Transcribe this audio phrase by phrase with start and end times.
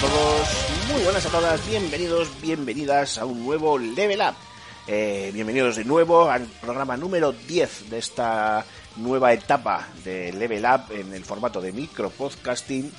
[0.00, 0.48] Todos,
[0.90, 4.34] muy buenas a todas, bienvenidos, bienvenidas a un nuevo Level Up.
[4.86, 8.64] Eh, bienvenidos de nuevo al programa número 10 de esta
[8.96, 12.90] nueva etapa de Level Up en el formato de micro podcasting.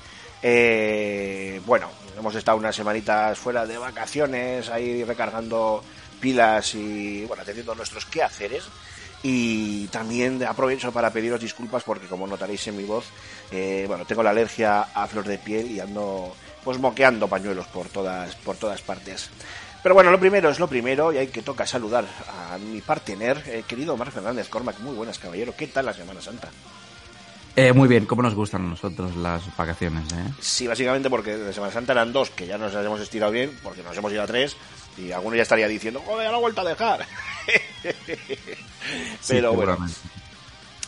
[0.44, 1.89] Eh, bueno,
[2.20, 5.83] hemos estado unas semanitas fuera de vacaciones, ahí recargando
[6.20, 8.66] pilas y bueno, teniendo nuestros quehaceres.
[9.23, 13.06] Y también aprovecho para pediros disculpas porque como notaréis en mi voz,
[13.52, 16.33] eh, bueno, tengo la alergia a flor de piel y ando
[16.64, 19.30] pues moqueando pañuelos por todas, por todas partes.
[19.84, 22.06] Pero bueno, lo primero es lo primero y hay que toca saludar
[22.52, 24.80] a mi partener, eh, querido Omar Fernández Cormac.
[24.80, 25.56] Muy buenas, caballero.
[25.58, 26.50] ¿Qué tal la Semana Santa?
[27.56, 30.09] Eh, muy bien, ¿cómo nos gustan a nosotros las vacaciones?
[30.14, 30.34] Eh?
[30.39, 33.84] Sí, básicamente porque de Semana Santa eran dos, que ya nos hemos estirado bien, porque
[33.84, 34.56] nos hemos ido a tres,
[34.98, 37.06] y alguno ya estaría diciendo, joder, ya lo he vuelto a dejar.
[39.22, 39.78] Sí, pero bueno,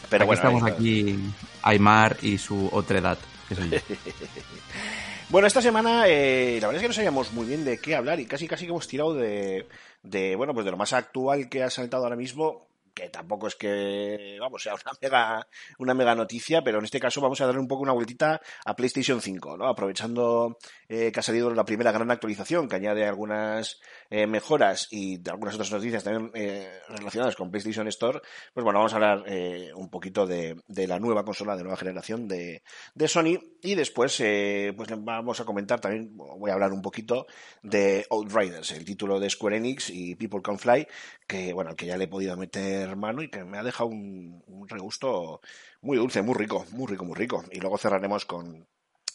[0.09, 1.19] pero aquí bueno, estamos aquí,
[1.61, 3.77] Aymar y su otra edad, que soy yo.
[5.33, 8.19] Bueno, esta semana eh, la verdad es que no sabíamos muy bien de qué hablar
[8.19, 9.67] y casi casi que hemos tirado de,
[10.03, 13.55] de bueno pues de lo más actual que ha saltado ahora mismo que tampoco es
[13.55, 15.47] que vamos sea una mega
[15.79, 18.75] una mega noticia pero en este caso vamos a darle un poco una vueltita a
[18.75, 23.81] PlayStation 5 no aprovechando eh, que ha salido la primera gran actualización que añade algunas
[24.13, 28.22] eh, mejoras y de algunas otras noticias también eh, relacionadas con PlayStation Store
[28.53, 31.78] pues bueno vamos a hablar eh, un poquito de, de la nueva consola de nueva
[31.78, 32.62] generación de,
[32.94, 33.40] de Sony.
[33.63, 37.25] Y después eh, pues vamos a comentar también voy a hablar un poquito
[37.63, 40.85] de Outriders el título de Square Enix y People Can Fly
[41.25, 44.44] que bueno que ya le he podido meter mano y que me ha dejado un,
[44.46, 45.41] un regusto
[45.81, 47.44] muy dulce muy rico muy rico muy rico.
[47.52, 48.68] Y luego cerraremos con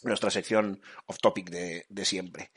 [0.03, 2.51] nuestra sección off topic de, siempre.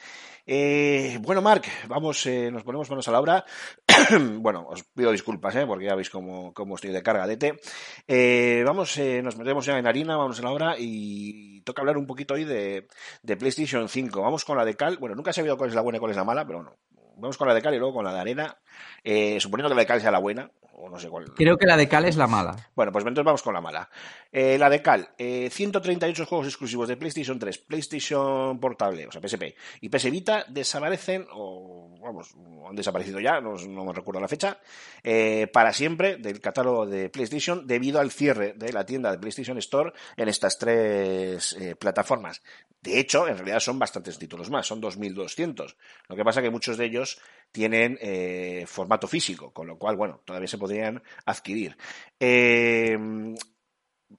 [0.47, 3.44] Eh, bueno, Marc, vamos, eh, nos ponemos manos a la obra.
[4.38, 7.60] bueno, os pido disculpas, eh, porque ya veis cómo, cómo estoy de carga de té.
[8.06, 11.97] Eh, vamos, eh, nos metemos ya en harina, vamos a la obra y toca hablar
[11.97, 12.88] un poquito hoy de,
[13.22, 14.20] de PlayStation 5.
[14.20, 14.98] Vamos con la de Cal.
[14.98, 16.76] Bueno, nunca he sabido cuál es la buena y cuál es la mala, pero bueno.
[17.16, 18.56] Vamos con la de Cal y luego con la de arena.
[19.04, 20.50] Eh, suponiendo que la de Cal sea la buena,
[20.82, 21.32] o no sé cuál.
[21.34, 22.56] Creo que la de Cal es la mala.
[22.74, 23.88] Bueno, pues entonces vamos con la mala.
[24.32, 29.20] Eh, la de Cal, eh, 138 juegos exclusivos de PlayStation 3, PlayStation Portable, o sea,
[29.20, 32.34] PSP y PS Vita desaparecen, o vamos,
[32.68, 34.58] han desaparecido ya, no, no me recuerdo la fecha,
[35.04, 39.58] eh, para siempre del catálogo de PlayStation debido al cierre de la tienda de PlayStation
[39.58, 42.42] Store en estas tres eh, plataformas.
[42.80, 45.76] De hecho, en realidad son bastantes títulos más, son 2.200.
[46.08, 47.01] Lo que pasa que muchos de ellos
[47.50, 51.76] tienen eh, formato físico, con lo cual, bueno, todavía se podrían adquirir.
[52.18, 52.96] Eh,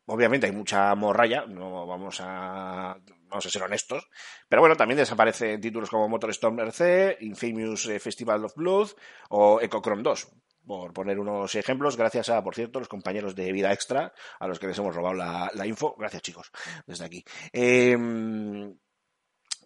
[0.05, 4.07] obviamente hay mucha morralla, no vamos a, vamos a ser honestos,
[4.47, 8.89] pero bueno, también desaparecen títulos como MotorStorm RC, Infamous eh, Festival of Blood
[9.29, 10.31] o Ecochrome 2.
[10.65, 14.59] Por poner unos ejemplos, gracias a, por cierto, los compañeros de Vida Extra, a los
[14.59, 15.93] que les hemos robado la, info.
[15.97, 16.51] Gracias, chicos,
[16.87, 17.25] desde aquí.
[17.51, 17.97] Eh,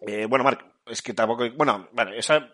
[0.00, 1.44] eh, bueno, Marc, es que tampoco.
[1.56, 2.52] Bueno, vale, esa,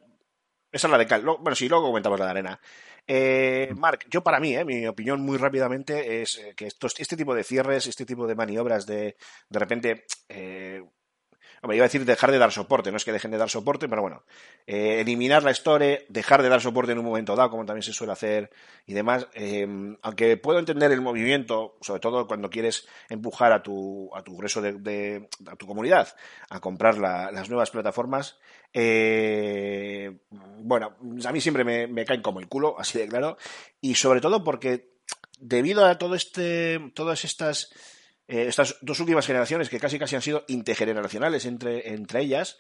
[0.75, 1.23] esa es la de Cal.
[1.23, 2.61] Bueno, sí, luego comentamos la de arena.
[3.07, 7.17] Eh, Marc, yo para mí, eh, mi opinión muy rápidamente es eh, que estos, este
[7.17, 9.17] tipo de cierres, este tipo de maniobras de
[9.49, 10.05] de repente,
[11.65, 13.89] hombre, iba a decir dejar de dar soporte, no es que dejen de dar soporte,
[13.89, 14.23] pero bueno,
[14.67, 17.93] eh, eliminar la store, dejar de dar soporte en un momento dado, como también se
[17.93, 18.51] suele hacer
[18.87, 19.67] y demás, eh,
[20.03, 24.61] aunque puedo entender el movimiento, sobre todo cuando quieres empujar a tu, a tu grueso
[24.63, 26.09] de, a tu comunidad
[26.51, 28.39] a comprar la- las nuevas plataformas,
[28.75, 30.13] eh,
[30.59, 30.95] bueno,
[31.25, 33.37] a mí siempre me, me caen como el culo, así de claro,
[33.81, 34.93] y sobre todo porque
[35.39, 37.71] debido a todo este, todas estas,
[38.29, 42.59] eh, estas dos últimas generaciones que casi casi han sido intergeneracionales entre, entre ellas,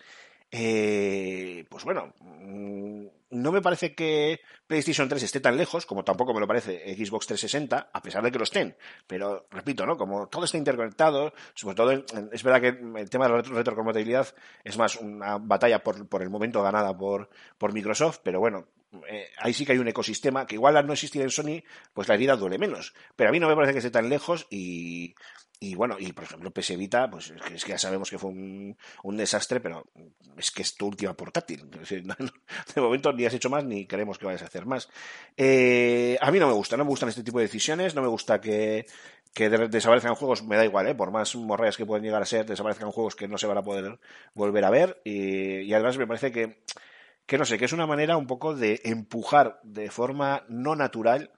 [0.50, 6.32] eh, pues bueno, mm, no me parece que PlayStation 3 esté tan lejos, como tampoco
[6.32, 8.76] me lo parece Xbox 360, a pesar de que lo estén.
[9.08, 9.96] Pero, repito, ¿no?
[9.96, 11.90] Como todo está interconectado, sobre todo,
[12.32, 14.28] es verdad que el tema de la retro- retrocompatibilidad
[14.62, 17.28] es más una batalla por, por el momento ganada por,
[17.58, 18.68] por Microsoft, pero bueno,
[19.08, 21.62] eh, ahí sí que hay un ecosistema que igual al no existir en Sony,
[21.92, 22.94] pues la herida duele menos.
[23.16, 25.14] Pero a mí no me parece que esté tan lejos y,
[25.60, 28.76] y bueno, y por ejemplo PS Vita, pues es que, ya sabemos que fue un,
[29.16, 29.86] desastre, pero
[30.36, 31.68] es que es tu última portátil.
[32.74, 34.88] De momento ni has hecho más ni queremos que vayas a hacer más.
[35.36, 38.08] Eh, a mí no me gusta, no me gustan este tipo de decisiones, no me
[38.08, 38.86] gusta que,
[39.32, 40.94] que de- desaparezcan juegos, me da igual, ¿eh?
[40.94, 43.62] por más morreas que pueden llegar a ser, desaparezcan juegos que no se van a
[43.62, 43.98] poder
[44.34, 45.00] volver a ver.
[45.04, 46.58] Y además me parece que,
[47.26, 51.30] que no sé, que es una manera un poco de empujar de forma no natural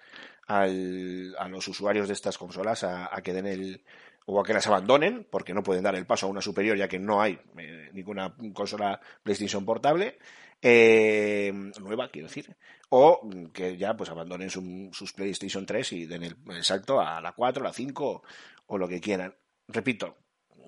[0.47, 3.85] al- a los usuarios de estas consolas a, que den el
[4.27, 6.89] o a que las abandonen porque no pueden dar el paso a una superior ya
[6.89, 10.19] que no hay eh, ninguna consola PlayStation portable
[10.63, 12.57] eh, nueva quiero decir
[12.89, 13.21] o
[13.53, 17.63] que ya pues abandonen su- sus PlayStation 3 y den el, salto a la 4,
[17.63, 18.23] la 5
[18.67, 19.35] o lo que quieran.
[19.69, 20.17] Repito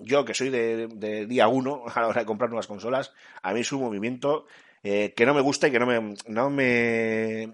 [0.01, 3.61] yo que soy de, día 1 a la hora de comprar nuevas consolas a mí
[3.61, 4.45] es un movimiento
[4.83, 7.53] eh, que no me gusta y que no me, no me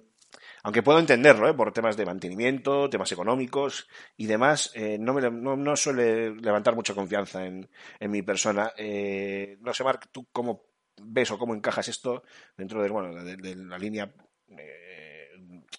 [0.65, 1.53] aunque puedo entenderlo, ¿eh?
[1.53, 3.87] por temas de mantenimiento, temas económicos
[4.17, 7.69] y demás, eh, no, me, no, no suele levantar mucha confianza en,
[7.99, 8.71] en mi persona.
[8.75, 10.63] Eh, no sé, Marc, ¿tú cómo
[11.03, 12.23] ves o cómo encajas esto
[12.57, 14.11] dentro de, bueno, de, la línea
[14.57, 15.29] eh,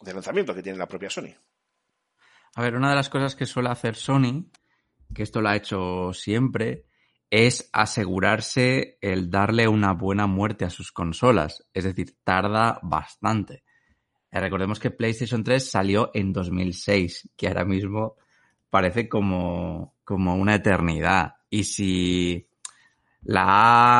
[0.02, 1.34] de lanzamiento que tiene la propia Sony?
[2.54, 4.52] A ver, una de las cosas que suele hacer Sony,
[5.12, 6.84] que esto lo ha hecho siempre,
[7.31, 11.64] es asegurarse el darle una buena muerte a sus consolas.
[11.75, 13.64] Es decir, tarda bastante.
[14.31, 18.17] Eh, Recordemos que PlayStation 3 salió en 2006, que ahora mismo
[18.70, 21.34] parece como, como una eternidad.
[21.50, 22.49] Y si
[23.23, 23.44] la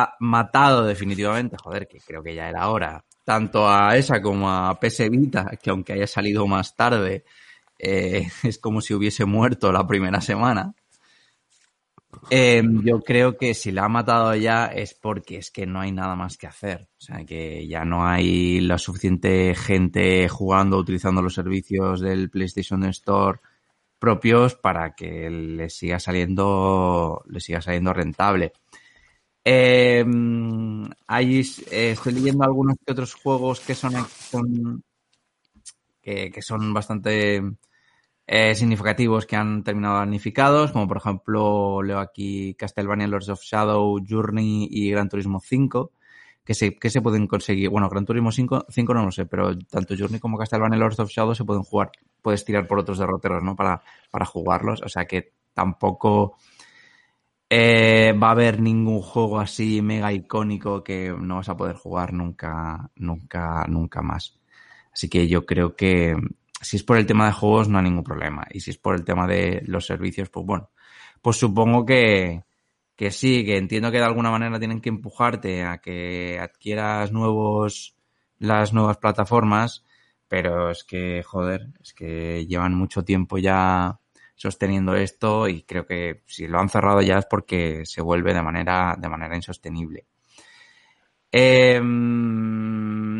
[0.03, 4.79] ha matado definitivamente, joder, que creo que ya era hora, tanto a esa como a
[4.79, 7.25] PS Vita, que aunque haya salido más tarde,
[7.77, 10.73] eh, es como si hubiese muerto la primera semana.
[12.29, 15.91] Eh, yo creo que si la ha matado ya es porque es que no hay
[15.91, 16.87] nada más que hacer.
[16.97, 22.83] O sea, que ya no hay la suficiente gente jugando, utilizando los servicios del PlayStation
[22.85, 23.39] Store
[23.99, 28.53] propios para que le siga saliendo, le siga saliendo rentable.
[29.45, 30.05] Hay,
[31.71, 34.83] eh, estoy leyendo algunos que otros juegos que son,
[36.01, 37.41] que son bastante
[38.27, 43.99] eh, significativos que han terminado damnificados, como por ejemplo leo aquí Castlevania Lords of Shadow,
[44.05, 45.91] Journey y Gran Turismo 5,
[46.43, 47.69] que se, que se pueden conseguir.
[47.69, 51.09] Bueno, Gran Turismo 5, 5 no lo sé, pero tanto Journey como Castlevania Lords of
[51.09, 51.91] Shadow se pueden jugar.
[52.21, 53.55] Puedes tirar por otros derroteros, ¿no?
[53.55, 53.81] Para,
[54.11, 54.81] para jugarlos.
[54.81, 56.35] O sea que tampoco
[57.49, 62.11] eh, va a haber ningún juego así mega icónico que no vas a poder jugar
[62.11, 64.37] nunca, nunca, nunca más.
[64.91, 66.15] Así que yo creo que
[66.61, 68.45] si es por el tema de juegos no hay ningún problema.
[68.51, 70.71] Y si es por el tema de los servicios, pues bueno,
[71.21, 72.43] pues supongo que,
[72.95, 77.95] que sí, que entiendo que de alguna manera tienen que empujarte a que adquieras nuevos,
[78.39, 79.85] las nuevas plataformas,
[80.27, 83.99] pero es que, joder, es que llevan mucho tiempo ya
[84.35, 88.41] sosteniendo esto y creo que si lo han cerrado ya es porque se vuelve de
[88.41, 90.05] manera, de manera insostenible.
[91.31, 91.79] Eh,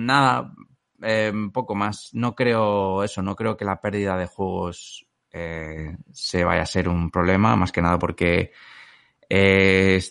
[0.08, 0.54] nada,
[1.02, 2.10] eh, poco más.
[2.14, 6.90] No creo eso, no creo que la pérdida de juegos eh, se vaya a ser
[6.90, 8.52] un problema, más que nada porque
[9.30, 10.02] eh,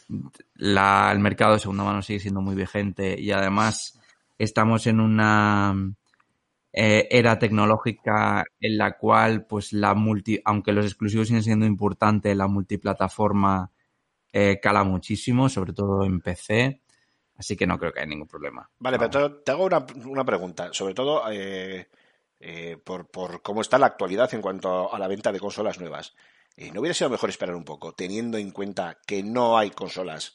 [0.55, 4.00] la, el mercado de segunda mano sigue siendo muy vigente y además
[4.38, 5.75] estamos en una
[6.79, 12.49] era tecnológica en la cual, pues la multi, aunque los exclusivos siguen siendo importantes, la
[12.49, 13.73] multiplataforma
[14.61, 16.83] cala muchísimo, sobre todo en PC.
[17.38, 18.69] Así que no creo que haya ningún problema.
[18.78, 19.14] Vale, Vamos.
[19.14, 21.88] pero te, te hago una, una pregunta, sobre todo eh,
[22.40, 26.14] eh, por, por cómo está la actualidad en cuanto a la venta de consolas nuevas.
[26.57, 30.35] Eh, ¿No hubiera sido mejor esperar un poco, teniendo en cuenta que no hay consolas?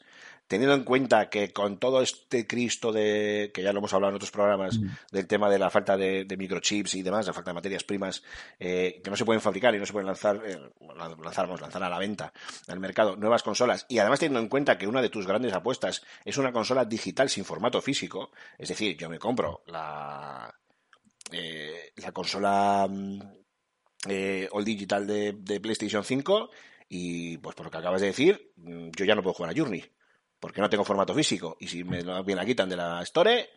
[0.52, 4.16] Teniendo en cuenta que con todo este Cristo de, que ya lo hemos hablado en
[4.18, 4.88] otros programas, Mm.
[5.14, 8.22] del tema de la falta de, de microchips y demás, la falta de materias primas,
[8.60, 10.60] eh, que no se pueden fabricar y no se pueden lanzar, eh,
[10.98, 12.34] lanzar, vamos, lanzar a la venta
[12.68, 16.04] al mercado nuevas consolas, y además teniendo en cuenta que una de tus grandes apuestas
[16.26, 20.54] es una consola digital sin formato físico, es decir, yo me compro la,
[21.32, 23.22] eh, la consola mm,
[24.10, 26.50] eh, All Digital de, de PlayStation 5
[26.90, 29.58] y pues por lo que acabas de decir, mm, yo ya no puedo jugar a
[29.58, 29.82] Journey
[30.42, 33.50] porque no tengo formato físico y si me, lo- me la quitan de la Store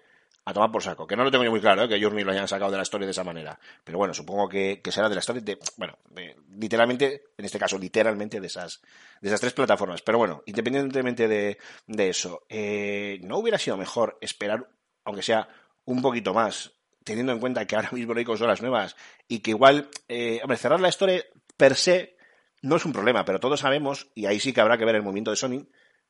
[0.45, 1.89] a tomar por saco, que no lo tengo muy claro, ¿eh?
[1.89, 4.83] que Journey lo hayan sacado de la Store de esa manera, pero bueno, supongo que,
[4.85, 8.83] que será de la Store de, bueno, de- literalmente, en este caso, literalmente de esas,
[9.23, 14.19] de esas tres plataformas, pero bueno, independientemente de, de eso, eh, ¿no hubiera sido mejor
[14.21, 14.69] esperar,
[15.05, 15.49] aunque sea
[15.87, 16.73] un poquito más,
[17.05, 20.59] teniendo en cuenta que ahora mismo no hay consolas nuevas y que igual, eh, hombre,
[20.59, 21.25] cerrar la Store
[21.57, 22.19] per se
[22.61, 25.03] no es un problema, pero todos sabemos, y ahí sí que habrá que ver el
[25.03, 25.67] movimiento de Sony,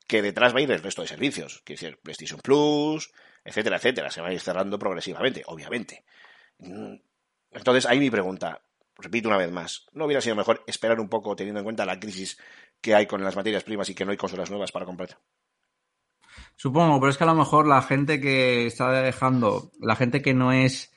[0.07, 3.13] que detrás va a ir el resto de servicios, que es el PlayStation Plus,
[3.45, 4.11] etcétera, etcétera.
[4.11, 6.05] Se va a ir cerrando progresivamente, obviamente.
[7.51, 8.63] Entonces, ahí mi pregunta,
[8.97, 11.99] repito una vez más, ¿no hubiera sido mejor esperar un poco teniendo en cuenta la
[11.99, 12.39] crisis
[12.81, 15.19] que hay con las materias primas y que no hay consolas nuevas para comprar?
[16.57, 20.35] Supongo, pero es que a lo mejor la gente que está dejando, la gente que
[20.35, 20.93] no es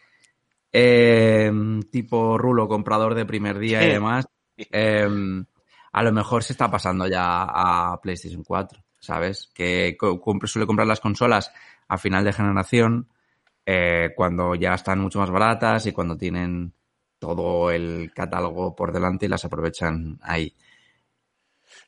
[0.72, 1.52] eh,
[1.92, 5.08] tipo rulo, comprador de primer día y demás, eh,
[5.92, 9.50] a lo mejor se está pasando ya a PlayStation 4, ¿sabes?
[9.54, 9.98] Que
[10.46, 11.52] suele comprar las consolas
[11.88, 13.08] a final de generación,
[13.66, 16.74] eh, cuando ya están mucho más baratas y cuando tienen
[17.20, 20.56] todo el catálogo por delante y las aprovechan ahí.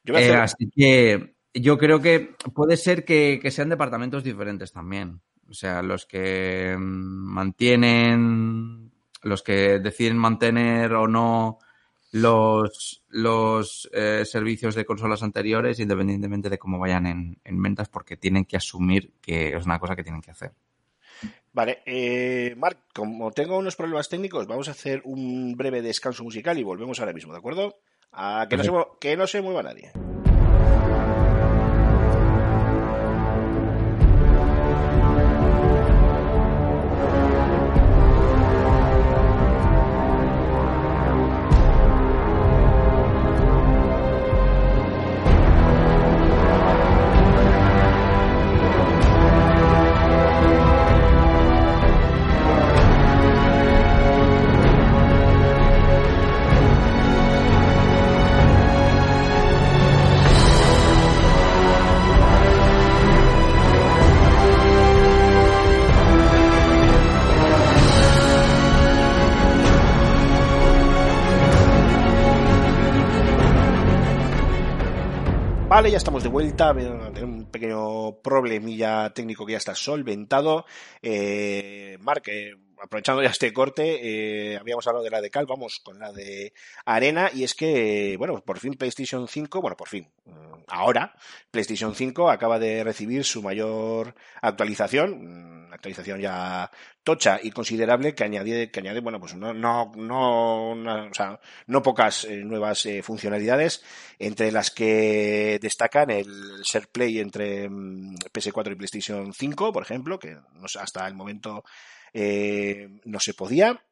[0.03, 4.71] Yo Eh, hacer- así que yo creo que puede ser que, que sean departamentos diferentes
[4.71, 5.21] también.
[5.49, 8.91] O sea, los que mantienen,
[9.23, 11.59] los que deciden mantener o no
[12.11, 18.17] los, los eh, servicios de consolas anteriores, independientemente de cómo vayan en, en ventas, porque
[18.17, 20.51] tienen que asumir que es una cosa que tienen que hacer.
[21.51, 26.57] Vale, eh, Marc, como tengo unos problemas técnicos, vamos a hacer un breve descanso musical
[26.59, 27.79] y volvemos ahora mismo, ¿de acuerdo?
[28.11, 28.91] A que, no se, Perfecto.
[28.93, 29.91] mue- que no se mueva nadie.
[75.79, 76.73] Vale, ya estamos de vuelta.
[76.73, 80.65] Tener un pequeño problemilla técnico que ya está solventado.
[81.01, 83.99] Eh, Marc, eh, aprovechando ya este corte,
[84.53, 86.53] eh, habíamos hablado de la de Cal, vamos con la de
[86.85, 87.29] Arena.
[87.33, 91.13] Y es que, bueno, por fin PlayStation 5, bueno, por fin, mm, ahora,
[91.51, 95.11] PlayStation 5 acaba de recibir su mayor actualización,
[95.63, 96.71] mm, una actualización ya
[97.03, 101.39] tocha y considerable que añade, que añade bueno, pues no, no, no, una- o sea,
[101.67, 103.83] no pocas eh, nuevas eh, funcionalidades,
[104.19, 110.17] entre las que destacan el Share Play entre mm, PS4 y PlayStation 5, por ejemplo,
[110.19, 110.37] que
[110.79, 111.63] hasta el momento
[112.13, 113.83] eh, no se podía.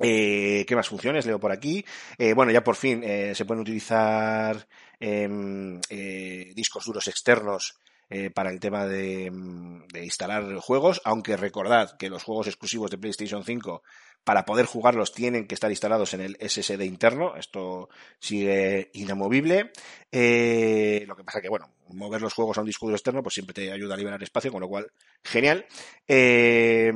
[0.00, 1.84] Eh, ¿Qué más funciones leo por aquí?
[2.18, 4.66] Eh, bueno, ya por fin eh, se pueden utilizar
[4.98, 7.78] em, eh, discos duros externos
[8.14, 12.88] eh, para el tema de, mm, de instalar juegos, aunque recordad que los juegos exclusivos
[12.88, 13.82] de PlayStation 5
[14.22, 17.88] para poder jugarlos tienen que estar instalados en el SSD interno, esto
[18.20, 19.72] sigue inamovible.
[20.12, 23.34] Eh, lo que pasa que, bueno, mover los juegos a un disco duro externo pues
[23.34, 24.92] siempre te ayuda a liberar espacio, con lo cual,
[25.24, 25.66] genial.
[26.06, 26.92] Eh,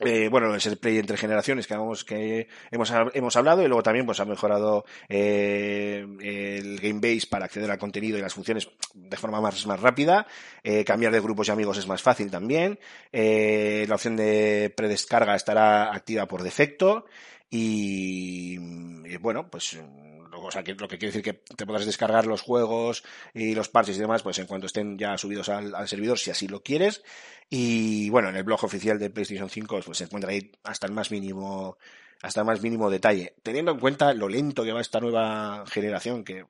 [0.00, 3.82] eh, bueno, el ser play entre generaciones que, hemos, que hemos, hemos hablado y luego
[3.82, 8.68] también pues ha mejorado eh, el game base para acceder al contenido y las funciones
[8.92, 10.26] de forma más, más rápida.
[10.62, 12.78] Eh, cambiar de grupos y amigos es más fácil también.
[13.12, 17.06] Eh, la opción de predescarga estará activa por defecto
[17.50, 19.78] y, y bueno, pues
[20.46, 23.68] o sea, que, lo que quiere decir que te podrás descargar los juegos y los
[23.68, 26.62] parches y demás, pues en cuanto estén ya subidos al, al servidor, si así lo
[26.62, 27.02] quieres.
[27.50, 30.92] Y bueno, en el blog oficial de PlayStation 5 pues se encuentra ahí hasta el
[30.92, 31.78] más mínimo,
[32.22, 33.34] hasta el más mínimo detalle.
[33.42, 36.46] Teniendo en cuenta lo lento que va esta nueva generación, que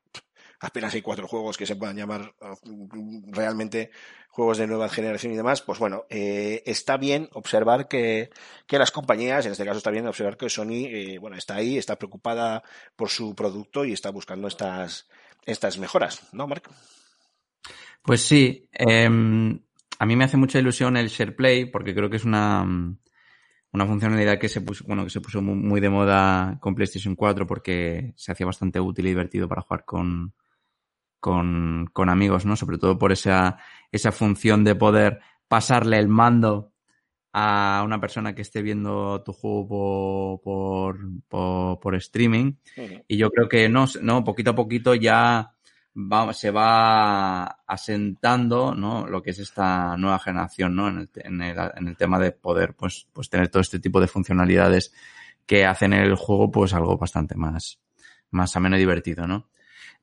[0.65, 3.91] apenas hay cuatro juegos que se puedan llamar uh, realmente
[4.35, 8.31] juegos de nueva generación y demás, pues bueno, eh, está bien observar que,
[8.67, 11.79] que, las compañías, en este caso está bien observar que Sony, eh, bueno, está ahí,
[11.79, 12.65] está preocupada
[12.97, 15.09] por su producto y está buscando estas,
[15.47, 16.69] estas mejoras, ¿no, Marc?
[18.03, 22.25] Pues sí, eh, a mí me hace mucha ilusión el SharePlay porque creo que es
[22.25, 22.67] una,
[23.73, 27.47] una funcionalidad que se puso, bueno, que se puso muy de moda con PlayStation 4
[27.47, 30.35] porque se hacía bastante útil y divertido para jugar con,
[31.25, 32.55] con, con, amigos, ¿no?
[32.55, 33.57] Sobre todo por esa,
[33.91, 36.75] esa función de poder pasarle el mando
[37.33, 42.57] a una persona que esté viendo tu juego por, por, por streaming.
[43.09, 45.55] Y yo creo que no, no, poquito a poquito ya
[45.97, 49.07] va, se va asentando, ¿no?
[49.07, 50.89] Lo que es esta nueva generación, ¿no?
[50.89, 53.99] En el, en el, en el tema de poder, pues, pues tener todo este tipo
[53.99, 54.93] de funcionalidades
[55.47, 57.81] que hacen el juego, pues algo bastante más,
[58.31, 59.49] más ameno y divertido, ¿no?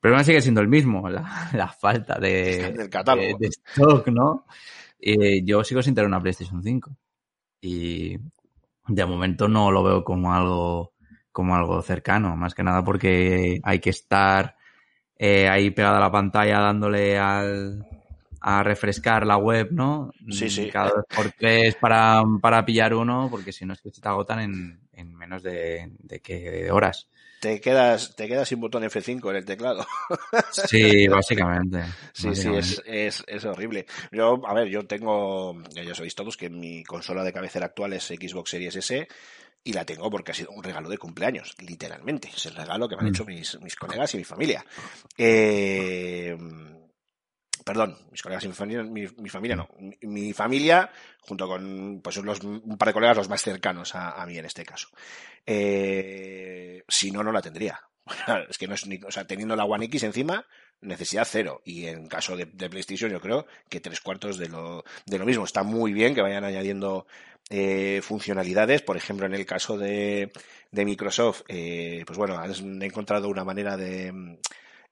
[0.02, 3.28] Problema sigue siendo el mismo, la, la falta de, Del catálogo.
[3.28, 4.46] de, de stock, ¿no?
[5.00, 6.92] Eh, yo sigo sin tener una PlayStation 5
[7.62, 8.18] y
[8.88, 10.94] de momento no lo veo como algo
[11.32, 14.58] como algo cercano, más que nada porque hay que estar
[15.18, 17.86] eh, ahí pegada a la pantalla dándole al,
[18.42, 20.12] a refrescar la web, ¿no?
[20.30, 20.70] Sí, sí.
[20.70, 24.10] Cada dos por tres para, para pillar uno, porque si no es que se te
[24.10, 27.08] agotan en, en menos de, de, que de horas.
[27.42, 29.86] Te quedas, te quedas sin botón F5 en el teclado.
[30.52, 31.84] Sí, básicamente.
[32.14, 32.68] Sí, básicamente.
[32.68, 33.88] sí, es, es, es, horrible.
[34.12, 38.06] Yo, a ver, yo tengo, ya sabéis todos que mi consola de cabecera actual es
[38.06, 39.08] Xbox Series S
[39.64, 42.30] y la tengo porque ha sido un regalo de cumpleaños, literalmente.
[42.36, 43.16] Es el regalo que me han Mm.
[43.16, 44.64] hecho mis, mis colegas y mi familia.
[45.18, 46.38] Eh,
[47.64, 49.70] perdón, mis colegas y mi familia, mi, mi familia no.
[49.80, 54.26] Mi, mi, familia, junto con pues los, un par de colegas los más cercanos a,
[54.26, 54.90] mí en este caso.
[55.46, 57.80] Eh, si no, no la tendría.
[58.50, 60.46] Es que no es ni, o sea, teniendo la One X encima,
[60.82, 61.62] necesidad cero.
[61.66, 65.26] Y en caso de, de PlayStation, yo creo que tres cuartos de lo, de lo
[65.26, 65.46] mismo.
[65.46, 67.06] Está muy bien que vayan añadiendo
[67.50, 68.82] eh, funcionalidades.
[68.82, 70.32] Por ejemplo, en el caso de,
[70.72, 74.40] de Microsoft, eh, pues bueno, han encontrado una manera de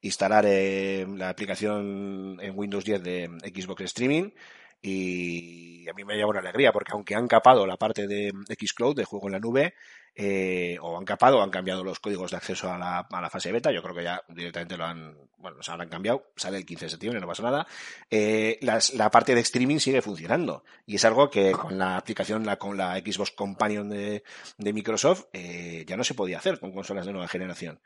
[0.01, 4.31] instalar eh, la aplicación en Windows 10 de Xbox Streaming
[4.81, 8.95] y a mí me lleva una alegría porque aunque han capado la parte de Xcloud
[8.95, 9.73] de juego en la nube
[10.15, 13.51] eh, o han capado han cambiado los códigos de acceso a la, a la, fase
[13.51, 16.85] beta yo creo que ya directamente lo han bueno se habrán cambiado sale el 15
[16.85, 17.67] de septiembre no pasa nada
[18.09, 20.63] eh, las, la parte de streaming sigue funcionando.
[20.85, 24.23] Y es algo que con la aplicación la, con la Xbox Companion de,
[24.57, 27.79] de Microsoft eh, ya no se podía hacer con consolas de nueva generación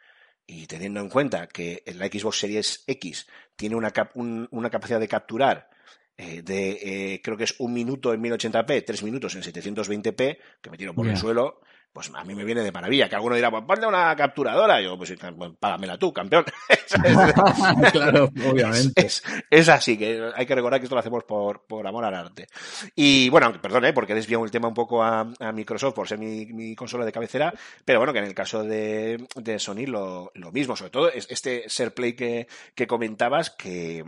[0.46, 5.00] y teniendo en cuenta que la Xbox Series X tiene una, cap un, una capacidad
[5.00, 5.70] de capturar
[6.16, 10.70] eh, de eh, creo que es un minuto en 1080p, tres minutos en 720p, que
[10.70, 11.14] me tiro por yeah.
[11.14, 11.62] el suelo,
[11.94, 13.08] pues a mí me viene de maravilla.
[13.08, 14.82] Que alguno dirá, pues ponle una capturadora.
[14.82, 16.44] yo, pues, pues págamela tú, campeón.
[17.92, 19.06] claro, obviamente.
[19.06, 22.16] Es, es, así, que hay que recordar que esto lo hacemos por, por amor al
[22.16, 22.48] arte.
[22.96, 23.94] Y bueno, perdón, ¿eh?
[23.94, 27.06] porque he desviado el tema un poco a, a Microsoft por ser mi, mi, consola
[27.06, 27.54] de cabecera,
[27.86, 31.66] pero bueno, que en el caso de, de Sony lo, lo, mismo, sobre todo este
[31.68, 34.04] SharePlay que, que comentabas, que,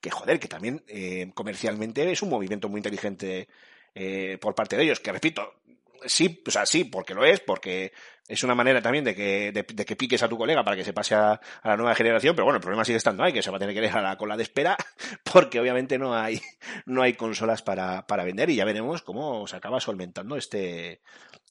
[0.00, 3.48] que joder, que también eh, comercialmente es un movimiento muy inteligente
[3.94, 5.54] eh, por parte de ellos, que repito,
[6.04, 7.92] sí, o sea, sí, porque lo es, porque
[8.28, 10.84] es una manera también de que, de, de que piques a tu colega para que
[10.84, 13.42] se pase a, a, la nueva generación, pero bueno, el problema sigue estando ahí, que
[13.42, 14.76] se va a tener que ir a la cola de espera,
[15.32, 16.40] porque obviamente no hay,
[16.86, 21.00] no hay consolas para, para vender y ya veremos cómo se acaba solventando este,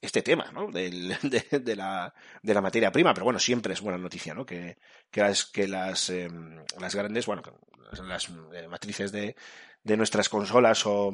[0.01, 0.71] este tema, ¿no?
[0.71, 4.45] Del, de, la, de la materia prima, pero bueno, siempre es buena noticia, ¿no?
[4.45, 4.77] Que,
[5.09, 6.29] que las, que las, eh,
[6.79, 7.41] las grandes, bueno,
[8.03, 9.35] las eh, matrices de,
[9.83, 11.11] de nuestras consolas o,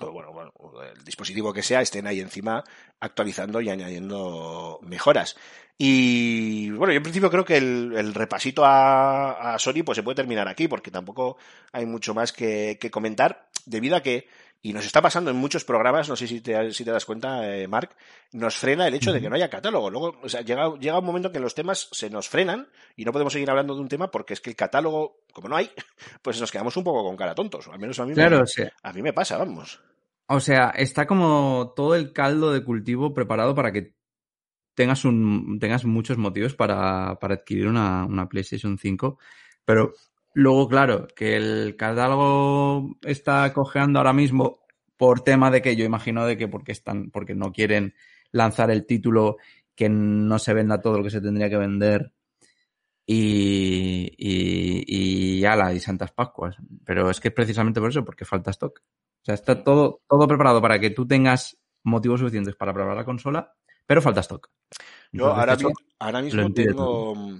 [0.00, 0.52] bueno, bueno,
[0.82, 2.64] el dispositivo que sea, estén ahí encima
[3.00, 5.36] actualizando y añadiendo mejoras.
[5.78, 10.48] Y bueno, yo en principio creo que el, repasito a, Sony pues se puede terminar
[10.48, 11.36] aquí, porque tampoco
[11.72, 14.28] hay mucho más que, comentar, debido a que,
[14.64, 17.52] y nos está pasando en muchos programas, no sé si te, si te das cuenta,
[17.52, 17.96] eh, Mark,
[18.32, 19.90] nos frena el hecho de que no haya catálogo.
[19.90, 23.04] Luego, o sea, llega, llega un momento en que los temas se nos frenan y
[23.04, 25.68] no podemos seguir hablando de un tema porque es que el catálogo, como no hay,
[26.22, 27.66] pues nos quedamos un poco con cara tontos.
[27.66, 28.62] Al menos a mí, claro, me, sí.
[28.82, 29.80] a mí me pasa, vamos.
[30.28, 33.96] O sea, está como todo el caldo de cultivo preparado para que
[34.74, 39.18] tengas, un, tengas muchos motivos para, para adquirir una, una, PlayStation 5.
[39.64, 39.92] Pero
[40.34, 44.60] luego, claro, que el catálogo está cojeando ahora mismo
[44.96, 47.94] por tema de que yo imagino de que porque están, porque no quieren
[48.30, 49.36] lanzar el título
[49.74, 52.12] que no se venda todo lo que se tendría que vender
[53.06, 56.56] y, y, y ala, y Santas Pascuas.
[56.84, 58.80] Pero es que es precisamente por eso, porque falta stock.
[58.80, 63.04] O sea, está todo, todo preparado para que tú tengas motivos suficientes para probar la
[63.04, 63.54] consola,
[63.86, 64.50] pero falta stock.
[65.12, 66.76] Yo Entonces, ahora, ahora, mismo tengo.
[66.76, 67.38] Todo.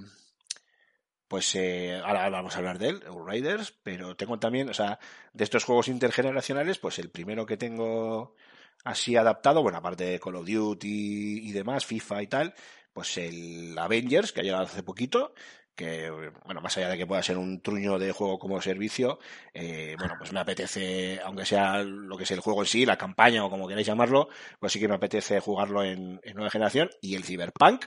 [1.33, 4.99] Pues eh, ahora vamos a hablar de él, Riders, pero tengo también, o sea,
[5.33, 8.35] de estos juegos intergeneracionales, pues el primero que tengo
[8.83, 12.53] así adaptado, bueno, aparte de Call of Duty y demás, FIFA y tal,
[12.93, 15.33] pues el Avengers, que ha llegado hace poquito,
[15.73, 16.11] que,
[16.45, 19.17] bueno, más allá de que pueda ser un truño de juego como servicio,
[19.55, 22.99] eh, bueno, pues me apetece, aunque sea lo que es el juego en sí, la
[22.99, 26.91] campaña o como queráis llamarlo, pues sí que me apetece jugarlo en, en nueva generación.
[27.01, 27.85] Y el Cyberpunk,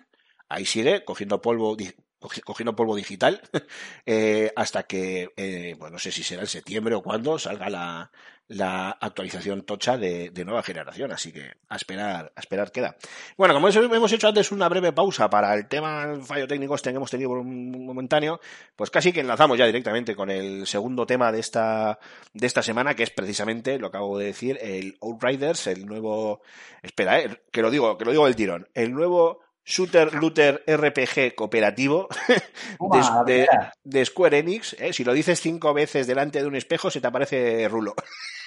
[0.49, 1.77] ahí sigue, cogiendo polvo,
[2.19, 3.41] cogiendo polvo digital,
[4.07, 8.11] eh, hasta que, eh, pues no sé si será en septiembre o cuando salga la,
[8.49, 11.13] la actualización tocha de, de, nueva generación.
[11.13, 12.97] Así que a esperar, a esperar queda.
[13.37, 17.11] Bueno, como hemos hecho antes una breve pausa para el tema fallo técnicos que hemos
[17.11, 18.41] tenido por un momentáneo,
[18.77, 21.99] pues casi que enlazamos ya directamente con el segundo tema de esta,
[22.33, 26.43] de esta semana, que es precisamente, lo acabo de decir, el Outriders, el nuevo,
[26.83, 31.35] espera, eh, que lo digo, que lo digo del tirón, el nuevo Shooter Looter RPG
[31.35, 32.09] cooperativo
[33.27, 33.49] de, de,
[33.83, 34.77] de, Square Enix.
[34.79, 34.93] ¿eh?
[34.93, 37.97] Si lo dices cinco veces delante de un espejo, se te aparece Rulo.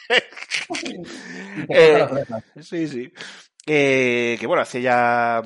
[1.70, 2.08] eh,
[2.62, 3.12] sí, sí.
[3.68, 5.42] Eh, que bueno, hace ya.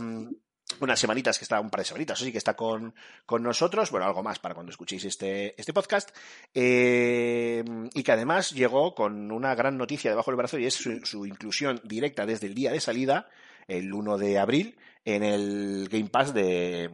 [0.79, 2.93] unas semanitas que está, un par de semanitas, así que está con,
[3.25, 6.15] con nosotros, bueno, algo más para cuando escuchéis este, este podcast,
[6.53, 7.63] eh,
[7.95, 11.25] y que además llegó con una gran noticia debajo del brazo y es su, su
[11.25, 13.27] inclusión directa desde el día de salida,
[13.67, 16.89] el 1 de abril, en el Game Pass de,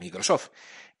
[0.00, 0.50] Microsoft.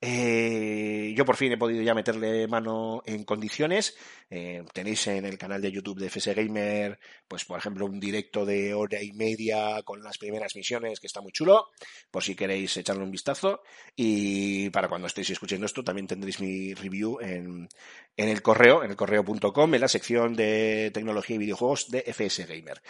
[0.04, 3.96] Eh, yo por fin he podido ya meterle mano en condiciones.
[4.28, 6.98] Eh, tenéis en el canal de YouTube de FS Gamer,
[7.28, 11.20] pues por ejemplo, un directo de hora y media con las primeras misiones que está
[11.20, 11.68] muy chulo,
[12.10, 13.62] por si queréis echarle un vistazo.
[13.94, 17.68] Y para cuando estéis escuchando esto, también tendréis mi review en,
[18.16, 22.46] en el correo, en el correo.com, en la sección de tecnología y videojuegos de FS
[22.46, 22.82] Gamer.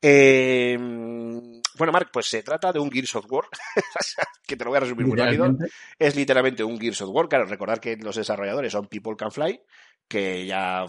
[0.00, 0.78] Eh,
[1.78, 3.44] bueno, Marc, pues se trata de un Gears of War,
[4.46, 5.56] que te lo voy a resumir muy rápido.
[5.98, 7.28] Es literalmente un Gears of War.
[7.28, 9.60] Claro, recordar que los desarrolladores son People Can Fly,
[10.10, 10.86] que ya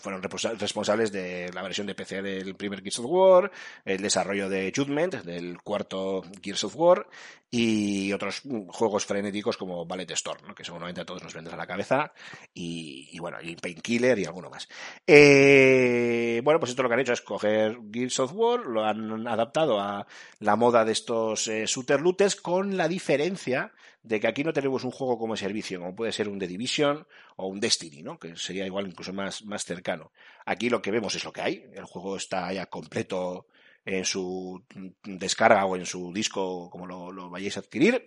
[0.00, 3.52] fueron responsables de la versión de PC del primer Gears of War,
[3.84, 7.06] el desarrollo de Judgment, del cuarto Gears of War,
[7.50, 11.58] y otros mm, juegos frenéticos como Ballet Storm, que seguramente a todos nos vendrá a
[11.58, 12.14] la cabeza,
[12.54, 14.66] y, y bueno, y Painkiller y alguno más.
[15.06, 19.28] Eh, bueno, pues esto lo que han hecho es coger Gears of War, lo han
[19.28, 20.06] adaptado a
[20.38, 22.00] la moda de estos eh, shooter
[22.40, 23.70] con la diferencia
[24.06, 27.06] de que aquí no tenemos un juego como servicio, como puede ser un The Division
[27.36, 28.18] o un Destiny, ¿no?
[28.18, 30.12] Que sería igual incluso más, más cercano.
[30.44, 31.66] Aquí lo que vemos es lo que hay.
[31.74, 33.46] El juego está ya completo
[33.84, 34.64] en su
[35.04, 38.04] descarga o en su disco, como lo, lo vayáis a adquirir.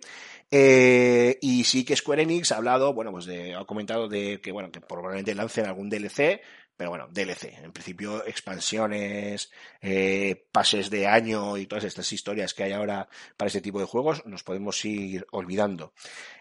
[0.50, 4.52] Eh, y sí que Square Enix ha hablado, bueno, pues de, ha comentado de que,
[4.52, 6.40] bueno, que probablemente lancen algún DLC,
[6.80, 7.58] pero bueno, DLC.
[7.62, 13.48] En principio, expansiones, eh, pases de año y todas estas historias que hay ahora para
[13.48, 15.92] este tipo de juegos, nos podemos ir olvidando.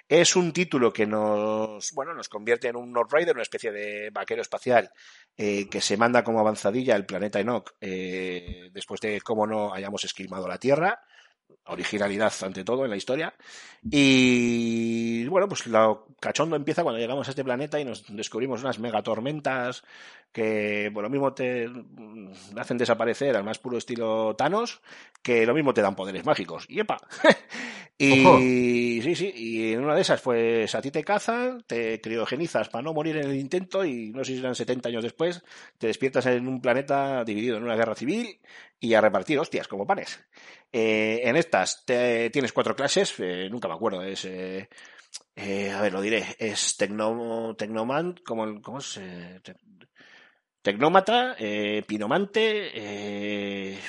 [0.07, 4.11] Es un título que nos, bueno, nos convierte en un North Rider, una especie de
[4.11, 4.93] vaquero espacial
[5.35, 10.05] eh, que se manda como avanzadilla el planeta Enoch eh, después de cómo no hayamos
[10.05, 11.01] esquilmado la Tierra.
[11.65, 13.35] Originalidad ante todo en la historia.
[13.83, 18.79] Y bueno, pues lo cachondo empieza cuando llegamos a este planeta y nos descubrimos unas
[18.79, 19.83] megatormentas
[20.31, 21.67] que por lo mismo te
[22.57, 24.81] hacen desaparecer al más puro estilo Thanos,
[25.21, 26.65] que lo mismo te dan poderes mágicos.
[26.69, 26.99] Y ¡epa!
[27.97, 28.39] y Ojo.
[29.03, 32.81] sí, sí, y en una de esas, pues a ti te cazan, te criogenizas para
[32.83, 35.43] no morir en el intento y no sé si serán 70 años después,
[35.77, 38.39] te despiertas en un planeta dividido en una guerra civil
[38.79, 40.19] y a repartir hostias como panes.
[40.71, 44.25] Eh, en estas te- tienes cuatro clases, eh, nunca me acuerdo, es...
[44.25, 44.69] eh,
[45.35, 48.97] eh, a ver, lo diré, es Tecno, Tecnoman, ¿cómo, cómo es?
[48.97, 49.55] Eh, te-
[50.61, 53.79] Tecnómata, eh, Pinomante, eh,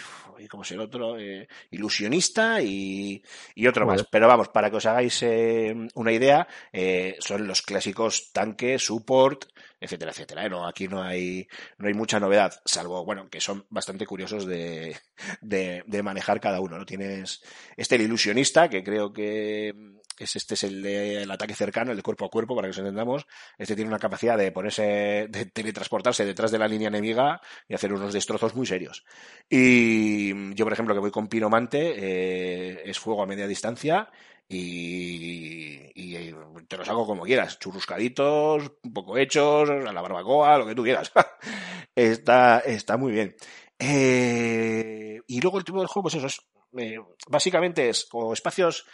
[0.48, 1.18] ¿cómo es el otro?
[1.18, 3.22] Eh, ilusionista y,
[3.54, 4.04] y otro más.
[4.11, 9.44] Pero vamos, para que os hagáis eh, una idea, eh, son los clásicos tanque, support,
[9.80, 10.46] etcétera, etcétera.
[10.46, 10.50] ¿eh?
[10.50, 11.46] No, aquí no hay,
[11.78, 14.96] no hay mucha novedad, salvo, bueno, que son bastante curiosos de,
[15.40, 16.78] de, de manejar cada uno.
[16.78, 16.87] ¿no?
[16.87, 17.42] Tienes
[17.76, 19.74] este el ilusionista, que creo que
[20.20, 22.72] es este es el de el ataque cercano, el de cuerpo a cuerpo, para que
[22.72, 23.26] os entendamos.
[23.59, 27.92] Este tiene una capacidad de ponerse, de teletransportarse detrás de la línea enemiga y hacer
[27.92, 29.04] unos destrozos muy serios.
[29.48, 34.11] Y yo, por ejemplo, que voy con Pinomante, eh, es fuego a media distancia
[34.48, 36.35] y, y,
[36.66, 40.83] te los hago como quieras, churruscaditos, un poco hechos, a la barbacoa, lo que tú
[40.83, 41.12] quieras.
[41.94, 43.37] está, está muy bien.
[43.78, 46.40] Eh, y luego el tipo del juego, pues eso es,
[46.76, 48.87] eh, básicamente es como espacios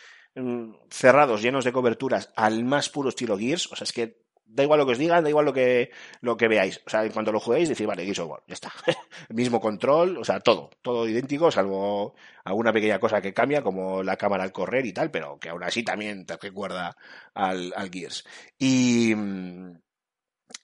[0.90, 4.78] cerrados, llenos de coberturas, al más puro estilo Gears, o sea, es que da igual
[4.78, 6.80] lo que os digan, da igual lo que, lo que veáis.
[6.86, 8.72] O sea, en cuanto lo juguéis, decir, vale, Gears of War, ya está.
[9.28, 14.16] Mismo control, o sea, todo, todo idéntico, salvo alguna pequeña cosa que cambia, como la
[14.16, 16.96] cámara al correr y tal, pero que aún así también te recuerda
[17.34, 18.24] al, al Gears.
[18.58, 19.78] Y, mm,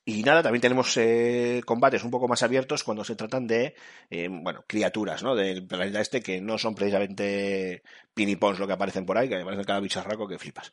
[0.04, 3.74] y nada, también tenemos eh, combates un poco más abiertos cuando se tratan de,
[4.10, 5.34] eh, bueno, criaturas, ¿no?
[5.36, 7.82] Del planeta este que no son precisamente
[8.14, 10.72] pinipons lo que aparecen por ahí, que aparecen cada bicharraco que flipas.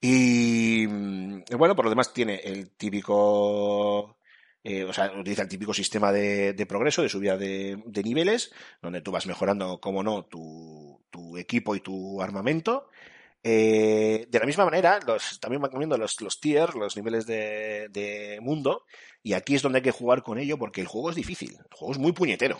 [0.00, 4.16] Y mm, bueno, por lo demás tiene el típico,
[4.64, 9.02] eh, o sea, utiliza el típico sistema de, progreso, de subida de, de niveles, donde
[9.02, 12.88] tú vas mejorando, como no, tu, tu equipo y tu armamento.
[13.46, 17.88] Eh, de la misma manera, los, también van cambiando los, los tiers, los niveles de,
[17.90, 18.84] de mundo,
[19.22, 21.76] y aquí es donde hay que jugar con ello porque el juego es difícil, el
[21.76, 22.58] juego es muy puñetero.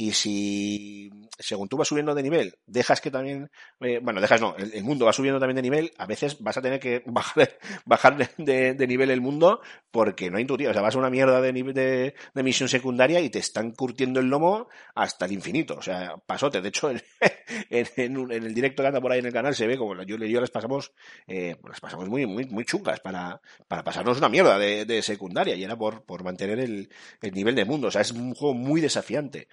[0.00, 4.56] Y si, según tú vas subiendo de nivel, dejas que también, eh, bueno, dejas no,
[4.56, 8.16] el, mundo va subiendo también de nivel, a veces vas a tener que bajar, bajar
[8.38, 9.60] de, nivel el mundo
[9.90, 10.70] porque no hay intuitiva.
[10.70, 14.20] O sea, vas a una mierda de, de, de misión secundaria y te están curtiendo
[14.20, 15.74] el lomo hasta el infinito.
[15.76, 16.62] O sea, pasote.
[16.62, 16.90] De hecho,
[17.70, 20.02] en, un- en el directo que anda por ahí en el canal se ve como
[20.02, 20.92] yo, y yo las pasamos,
[21.26, 25.54] eh, pues las pasamos muy, muy, muy chungas para, para pasarnos una mierda de secundaria
[25.56, 26.88] y era por, por mantener el,
[27.20, 27.88] el nivel de mundo.
[27.88, 29.48] O sea, es un juego muy desafiante.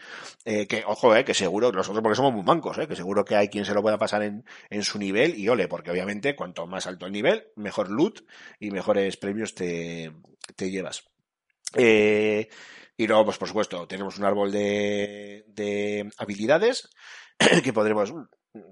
[0.45, 2.87] Eh, que, ojo, eh, que seguro, nosotros porque somos muy mancos, ¿eh?
[2.87, 5.67] que seguro que hay quien se lo pueda pasar en, en su nivel y ole,
[5.67, 8.21] porque obviamente cuanto más alto el nivel, mejor loot
[8.57, 10.13] y mejores premios te,
[10.55, 11.03] te llevas.
[11.75, 12.47] Eh,
[12.95, 16.89] y luego, pues por supuesto, tenemos un árbol de, de habilidades
[17.63, 18.13] que podremos,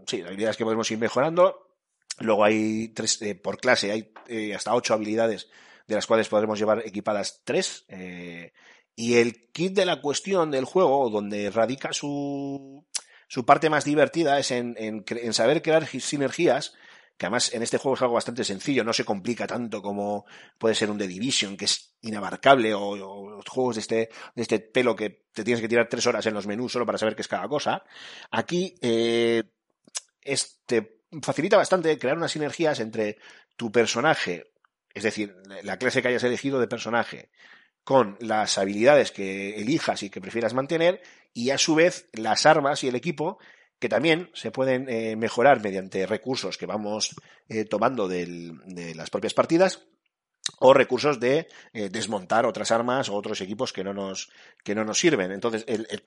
[0.07, 1.75] sí, habilidades que podremos ir mejorando.
[2.19, 5.49] Luego hay tres, eh, por clase, hay hasta ocho habilidades
[5.87, 7.85] de las cuales podremos llevar equipadas tres.
[7.89, 8.53] Eh,
[8.95, 12.85] y el kit de la cuestión del juego, donde radica su,
[13.27, 16.73] su parte más divertida, es en, en, en saber crear sinergias,
[17.17, 20.25] que además en este juego es algo bastante sencillo, no se complica tanto como
[20.57, 23.95] puede ser un The Division, que es inabarcable, o, o juegos de este,
[24.35, 26.97] de este pelo que te tienes que tirar tres horas en los menús solo para
[26.97, 27.83] saber qué es cada cosa.
[28.31, 29.43] Aquí eh,
[30.21, 33.17] es- te facilita bastante crear unas sinergias entre
[33.55, 34.51] tu personaje,
[34.93, 37.29] es decir, la clase que hayas elegido de personaje,
[37.85, 41.01] con las habilidades que elijas y que prefieras mantener,
[41.33, 43.37] y a su vez las armas y el equipo
[43.79, 47.15] que también se pueden eh, mejorar mediante recursos que vamos
[47.47, 49.85] eh, tomando del- de las propias partidas
[50.59, 54.29] o recursos de eh, desmontar otras armas o otros equipos que no nos
[54.63, 55.31] que no nos sirven.
[55.31, 56.03] Entonces el, el,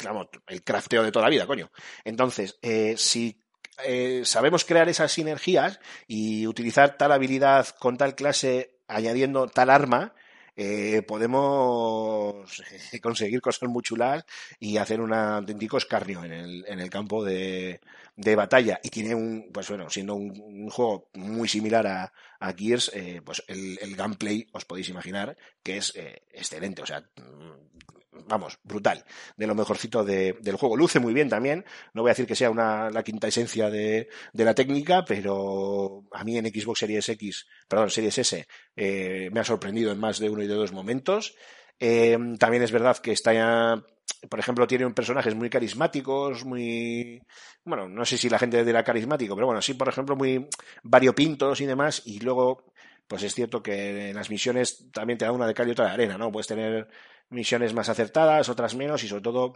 [0.47, 1.71] el crafteo de toda la vida coño.
[2.05, 3.43] Entonces eh, si
[3.85, 10.15] eh, sabemos crear esas sinergias y utilizar tal habilidad con tal clase añadiendo tal arma
[10.61, 14.25] eh, podemos eh, conseguir cosas muy chulas
[14.59, 17.81] y hacer un auténtico escarnio en el, en el campo de,
[18.19, 18.81] de batalla.
[18.83, 23.23] Y tiene un, pues bueno, siendo un, un juego muy similar a, a Gears, eh,
[23.25, 26.83] pues el, el gameplay os podéis imaginar que es eh, excelente.
[26.83, 29.05] O sea, mm, vamos, brutal.
[29.37, 30.77] De lo mejorcito de- del juego.
[30.77, 31.65] Luce muy bien también.
[31.95, 36.03] No voy a decir que sea una, la quinta esencia de, de la técnica, pero
[36.13, 40.19] a mí en Xbox Series X, perdón, Series S, eh, me ha sorprendido en más
[40.19, 41.37] de uno y de dos momentos.
[41.81, 43.83] Eh, también es verdad que está ya,
[44.29, 47.23] por ejemplo, tiene personajes muy carismáticos, muy,
[47.65, 50.49] bueno, no sé si la gente dirá carismático, pero bueno, sí, por ejemplo, muy
[50.83, 52.73] variopintos y demás, y luego,
[53.07, 55.87] pues es cierto que en las misiones también te da una de cal y otra
[55.87, 56.33] de arena, ¿no?
[56.33, 56.89] Puedes tener
[57.31, 59.55] misiones más acertadas, otras menos, y sobre todo,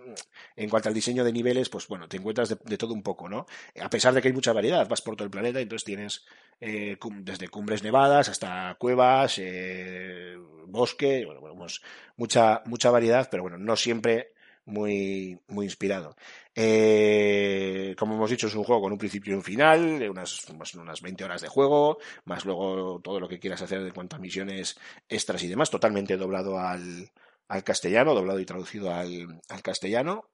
[0.57, 3.29] en cuanto al diseño de niveles, pues bueno, te encuentras de, de todo un poco,
[3.29, 3.47] ¿no?
[3.81, 6.25] A pesar de que hay mucha variedad, vas por todo el planeta, y entonces tienes
[6.65, 11.83] eh, desde cumbres nevadas hasta cuevas, eh, bosque, bueno, bueno, pues
[12.17, 14.33] mucha, mucha variedad, pero bueno, no siempre
[14.65, 16.15] muy, muy inspirado.
[16.55, 21.01] Eh, como hemos dicho, es un juego con un principio y un final, unas, unas
[21.03, 24.79] 20 horas de juego, más luego todo lo que quieras hacer de cuanto a misiones
[25.09, 27.11] extras y demás, totalmente doblado al,
[27.53, 30.31] al castellano, doblado y traducido al, al castellano.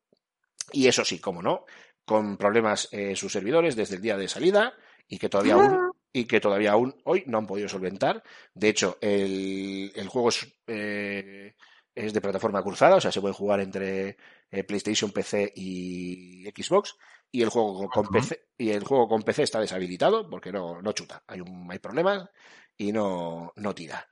[0.70, 1.64] Y eso sí, como no,
[2.04, 4.72] con problemas eh, sus servidores desde el día de salida
[5.08, 8.22] y que todavía aún y que todavía aún hoy no han podido solventar.
[8.54, 11.54] De hecho, el, el juego es, eh,
[11.94, 14.16] es de plataforma cruzada, o sea, se puede jugar entre
[14.50, 16.96] eh, PlayStation, PC y Xbox.
[17.30, 18.06] Y el juego con.
[18.08, 21.22] PC y el juego con PC está deshabilitado porque no, no chuta.
[21.26, 22.28] Hay un, hay problemas
[22.76, 24.08] y no, no tira.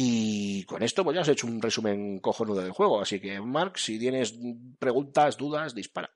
[0.00, 3.00] Y con esto, pues ya os he hecho un resumen cojonudo del juego.
[3.00, 4.32] Así que, Mark, si tienes
[4.78, 6.08] preguntas, dudas, dispara.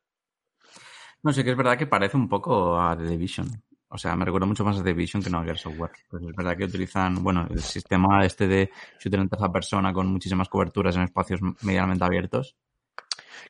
[1.25, 3.49] No sé, que es verdad que parece un poco a The Division.
[3.89, 5.91] O sea, me recuerda mucho más a The Division que no a Gears of War.
[6.09, 10.07] Pues es verdad que utilizan, bueno, el sistema este de shooter en tercera persona con
[10.07, 12.55] muchísimas coberturas en espacios medianamente abiertos.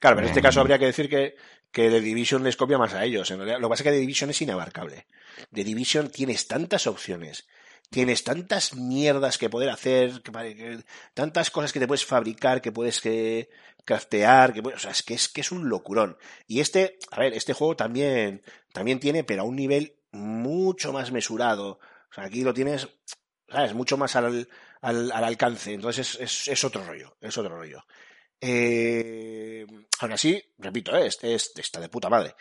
[0.01, 1.37] Claro, pero en este Eh, caso habría que decir que,
[1.71, 3.31] que The Division les copia más a ellos.
[3.31, 5.07] En realidad, lo que pasa es que The Division es inabarcable.
[5.53, 7.47] The Division tienes tantas opciones,
[7.93, 10.23] tienes tantas mierdas que poder hacer,
[11.15, 13.51] tantas cosas que te puedes fabricar, que puedes que,
[13.85, 16.17] craftear, que o sea, es que es un locurón.
[16.47, 21.13] Y este, a ver, este juego también, también tiene, pero a un nivel mucho más
[21.13, 21.79] mesurado.
[22.11, 22.89] O sea, aquí lo tienes,
[23.49, 23.75] ¿sabes?
[23.75, 24.49] Mucho más al,
[24.81, 25.75] al, al alcance.
[25.75, 27.85] Entonces es, es, es otro rollo, es otro rollo.
[28.41, 29.67] Eh,
[30.01, 32.35] aún así, repito, eh, este, este está de puta madre.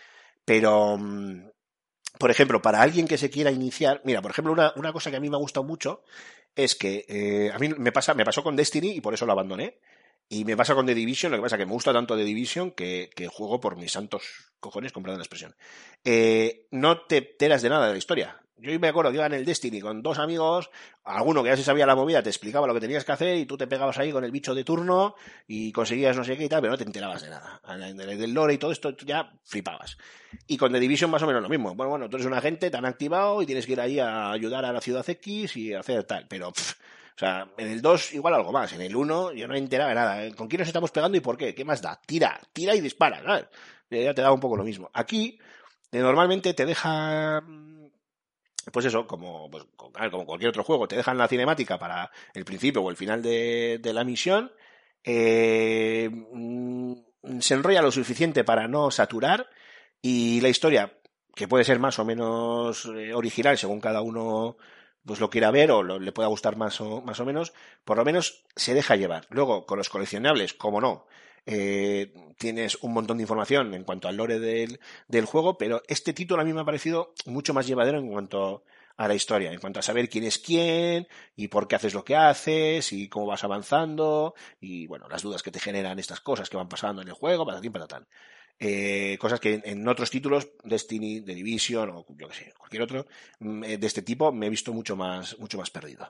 [0.44, 1.50] Pero, mm,
[2.18, 5.18] por ejemplo, para alguien que se quiera iniciar, mira, por ejemplo, una, una cosa que
[5.18, 6.04] a mí me ha gustado mucho
[6.56, 9.32] es que eh, a mí me pasa, me pasó con Destiny y por eso lo
[9.32, 9.80] abandoné.
[10.30, 12.72] Y me pasa con The Division, lo que pasa que me gusta tanto The Division
[12.72, 14.24] que, que juego por mis santos
[14.62, 15.56] cojones, comprando la expresión.
[16.06, 18.42] Eh, no te enteras de nada de la historia.
[18.62, 20.70] Yo me acuerdo que iba en el Destiny con dos amigos,
[21.04, 23.46] alguno que ya se sabía la movida te explicaba lo que tenías que hacer y
[23.48, 25.16] tú te pegabas ahí con el bicho de turno
[25.48, 27.60] y conseguías no sé qué y tal, pero no te enterabas de nada.
[27.94, 29.98] Del lore y todo esto ya flipabas.
[30.46, 31.74] Y con The Division más o menos lo mismo.
[31.74, 34.32] Bueno, bueno, tú eres un agente, te han activado y tienes que ir ahí a
[34.32, 36.52] ayudar a la ciudad X y hacer tal, pero...
[36.52, 36.74] pff,
[37.14, 38.74] o sea, en el 2 igual algo más.
[38.74, 40.26] En el 1 yo no me enteraba de nada.
[40.26, 40.34] ¿eh?
[40.34, 41.54] ¿Con quién nos estamos pegando y por qué?
[41.54, 42.00] ¿Qué más da?
[42.04, 43.22] Tira, tira y dispara.
[43.24, 43.46] ¿sabes?
[43.90, 44.90] Ya te da un poco lo mismo.
[44.94, 45.38] Aquí,
[45.92, 47.44] eh, normalmente te deja...
[48.72, 49.66] Pues eso, como, pues,
[50.12, 53.80] como cualquier otro juego, te dejan la cinemática para el principio o el final de,
[53.82, 54.52] de la misión.
[55.04, 56.94] eh, mm,
[57.40, 59.48] se enrolla lo suficiente para no saturar
[60.02, 60.94] Y la historia,
[61.36, 64.58] que puede ser más o menos eh, original según cada uno
[65.06, 67.54] pues lo quiera ver o lo- le pueda gustar más o, más o menos,
[67.86, 69.26] por lo menos se deja llevar.
[69.30, 71.06] Luego, con los coleccionables, como no,
[71.46, 76.14] eh, tienes un montón de información en cuanto al lore del, del juego, pero este
[76.14, 78.64] título a mí me ha parecido mucho más llevadero en cuanto
[78.98, 82.04] a la historia, en cuanto a saber quién es quién y por qué haces lo
[82.04, 86.50] que haces y cómo vas avanzando y bueno, las dudas que te generan estas cosas
[86.50, 88.08] que van pasando en el juego, patatín, patatán.
[88.64, 92.84] Eh, cosas que en, en otros títulos, Destiny, The Division o yo que sé, cualquier
[92.84, 93.08] otro
[93.40, 96.08] mm, eh, de este tipo, me he visto mucho más, mucho más perdido.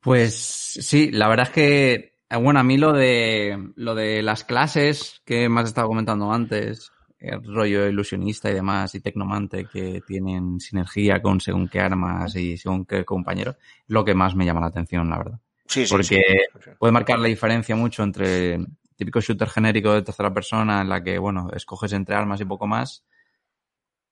[0.00, 1.92] Pues sí, la verdad es que,
[2.30, 6.32] eh, bueno, a mí lo de, lo de las clases que me has estado comentando
[6.32, 12.36] antes, el rollo ilusionista y demás, y tecnomante que tienen sinergia con según qué armas
[12.36, 15.40] y según qué compañeros, es lo que más me llama la atención, la verdad.
[15.66, 16.22] Sí, sí, Porque
[16.62, 16.70] sí.
[16.78, 18.60] puede marcar la diferencia mucho entre
[18.96, 22.66] típico shooter genérico de tercera persona en la que, bueno, escoges entre armas y poco
[22.66, 23.04] más,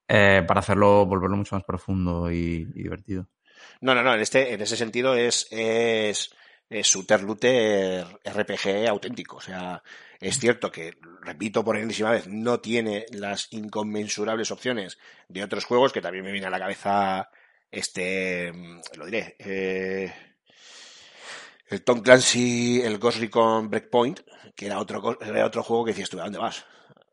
[0.09, 3.29] eh, para hacerlo, volverlo mucho más profundo y, y divertido.
[3.81, 6.35] No, no, no, en, este, en ese sentido es, es,
[6.68, 9.37] es shooter looter RPG auténtico.
[9.37, 9.83] O sea,
[10.20, 15.92] es cierto que, repito por enésima vez, no tiene las inconmensurables opciones de otros juegos,
[15.92, 17.31] que también me viene a la cabeza
[17.70, 20.12] este, mm, lo diré, eh,
[21.68, 24.20] el Tom Clancy, el Ghost Recon Breakpoint,
[24.55, 26.64] que era otro, era otro juego que decías tú, ¿a dónde vas?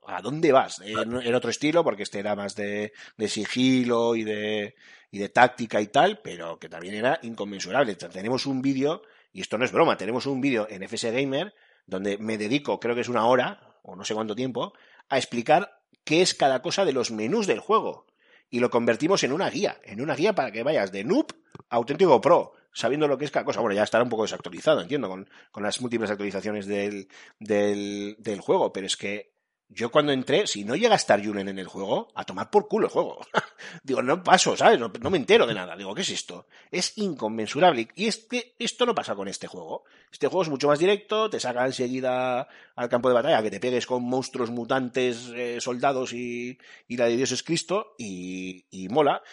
[0.08, 0.82] ¿A dónde vas?
[0.82, 4.76] Eh, Era otro estilo, porque este era más de, de sigilo y de,
[5.12, 7.96] y de táctica y tal, pero que también era inconmensurable.
[7.96, 11.54] Tenemos un vídeo, y esto no es broma, tenemos un vídeo en FS Gamer
[11.86, 14.74] donde me dedico, creo que es una hora, o no sé cuánto tiempo,
[15.10, 18.06] a explicar qué es cada cosa de los menús del juego.
[18.50, 21.28] Y lo convertimos en una guía, en una guía para que vayas de noob
[21.70, 23.62] a auténtico pro, sabiendo lo que es cada cosa.
[23.62, 27.08] Bueno, ya estará un poco desactualizado, entiendo, con, con las múltiples actualizaciones del,
[27.40, 29.32] del, del juego, pero es que
[29.74, 32.68] yo cuando entré, si no llega a estar Julen en el juego, a tomar por
[32.68, 33.22] culo el juego.
[33.84, 34.78] Digo, no paso, ¿sabes?
[34.78, 35.78] No, me entero de nada.
[35.78, 36.46] Digo, ¿qué es esto?
[36.70, 37.88] Es inconmensurable.
[37.96, 39.86] Y este, esto no pasa con este juego.
[40.12, 43.62] Este juego es mucho más directo, te saca enseguida al campo de batalla, que te
[43.62, 46.58] pegues con monstruos mutantes, eh, soldados y,
[46.90, 49.24] y la de Dios es Cristo, y, y mola.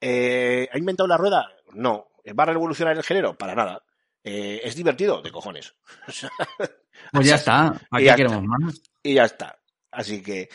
[0.00, 1.46] Eh, ¿Ha inventado la rueda?
[1.74, 2.08] No.
[2.32, 3.36] ¿Va a revolucionar el género?
[3.36, 3.82] Para nada.
[4.24, 5.22] Eh, ¿Es divertido?
[5.22, 5.74] De cojones.
[7.12, 8.80] Pues ya está, ¿a qué queremos más?
[9.02, 9.58] y ya está.
[9.90, 10.48] Así que,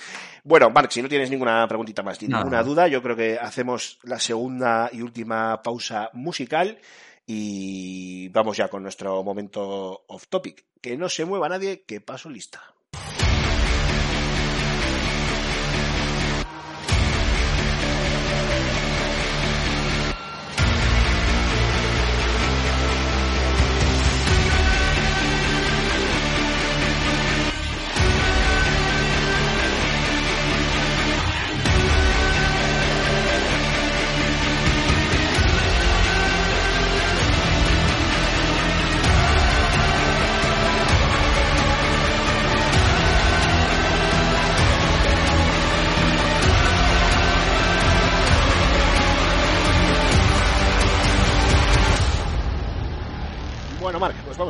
[0.43, 2.43] bueno, Marc, si no tienes ninguna preguntita más ni Nada.
[2.43, 6.79] ninguna duda, yo creo que hacemos la segunda y última pausa musical
[7.25, 10.65] y vamos ya con nuestro momento off topic.
[10.81, 12.62] Que no se mueva nadie, que paso lista.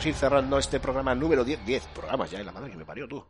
[0.05, 1.65] Ir cerrando este programa número 10.
[1.65, 3.25] 10 programas ya, en la madre que me parió tú.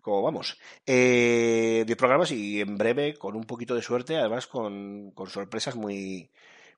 [0.00, 0.58] ¿Cómo vamos?
[0.86, 5.76] Eh, 10 programas y en breve, con un poquito de suerte, además con, con sorpresas
[5.76, 6.30] muy,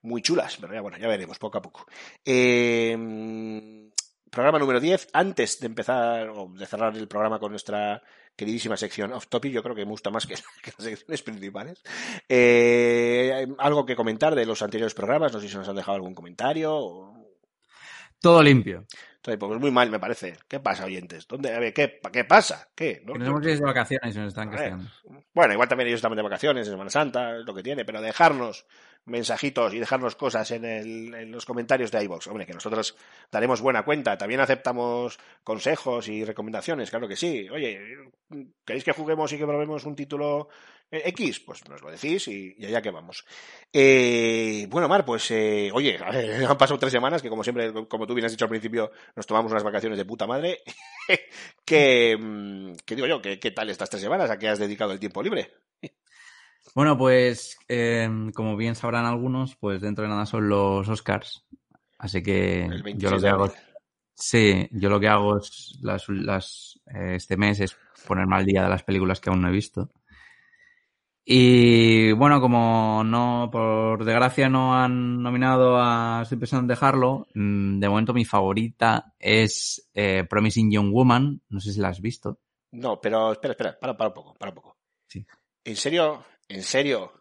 [0.03, 0.57] muy chulas.
[0.61, 1.87] Pero ya, bueno, ya veremos poco a poco.
[2.25, 2.97] Eh,
[4.31, 5.09] programa número 10.
[5.13, 8.03] Antes de empezar o de cerrar el programa con nuestra
[8.37, 11.83] queridísima sección off topic, yo creo que me gusta más que, las secciones principales.
[12.29, 16.15] Eh, algo que comentar de los anteriores programas, no sé si nos han dejado algún
[16.15, 17.13] comentario.
[18.21, 18.85] Todo limpio.
[19.39, 20.37] Pues muy mal me parece.
[20.49, 21.27] ¿Qué pasa, oyentes?
[21.27, 22.69] ¿Dónde, a ver, ¿qué, ¿qué pasa?
[22.75, 23.03] ¿Qué?
[23.05, 23.15] ¿No?
[23.15, 23.19] Que
[23.59, 24.85] de vacaciones y nos están castigando.
[25.35, 28.01] Bueno, igual también ellos están de vacaciones, en Semana Santa, es lo que tiene, pero
[28.01, 28.67] dejarnos
[29.05, 32.27] mensajitos y dejarnos cosas en, el- en los comentarios de iVoox.
[32.29, 32.97] Hombre, que nosotros
[33.31, 34.17] daremos buena cuenta.
[34.19, 37.49] También aceptamos consejos y recomendaciones, claro que sí.
[37.51, 37.81] Oye,
[38.65, 40.49] ¿queréis que juguemos y que probemos un título
[40.91, 41.41] X?
[41.41, 43.25] Pues nos lo decís y, y allá que vamos.
[43.73, 47.73] Eh, bueno, Mar, pues eh, oye, a ver, han pasado tres semanas que como siempre,
[47.89, 50.63] como tú bien has dicho al principio, nos tomamos unas vacaciones de puta madre.
[51.65, 54.31] que, mm, que digo yo, que, ¿qué tal estas tres semanas?
[54.31, 55.53] ¿A qué has dedicado el tiempo libre?
[56.75, 61.45] Bueno, pues eh, como bien sabrán algunos, pues dentro de nada son los Oscars.
[61.99, 63.53] Así que El 26 yo lo que hago.
[64.15, 68.63] Sí, yo lo que hago es las, las, eh, este mes es ponerme al día
[68.63, 69.91] de las películas que aún no he visto.
[71.29, 77.81] Y bueno, como no, por desgracia no han nominado a Estoy pensando en dejarlo, mm,
[77.81, 82.39] de momento mi favorita es eh, Promising Young Woman, no sé si la has visto.
[82.71, 84.79] No, pero espera, espera, para, para un poco, para un poco.
[85.09, 85.27] Sí.
[85.65, 87.13] ¿En serio, en serio,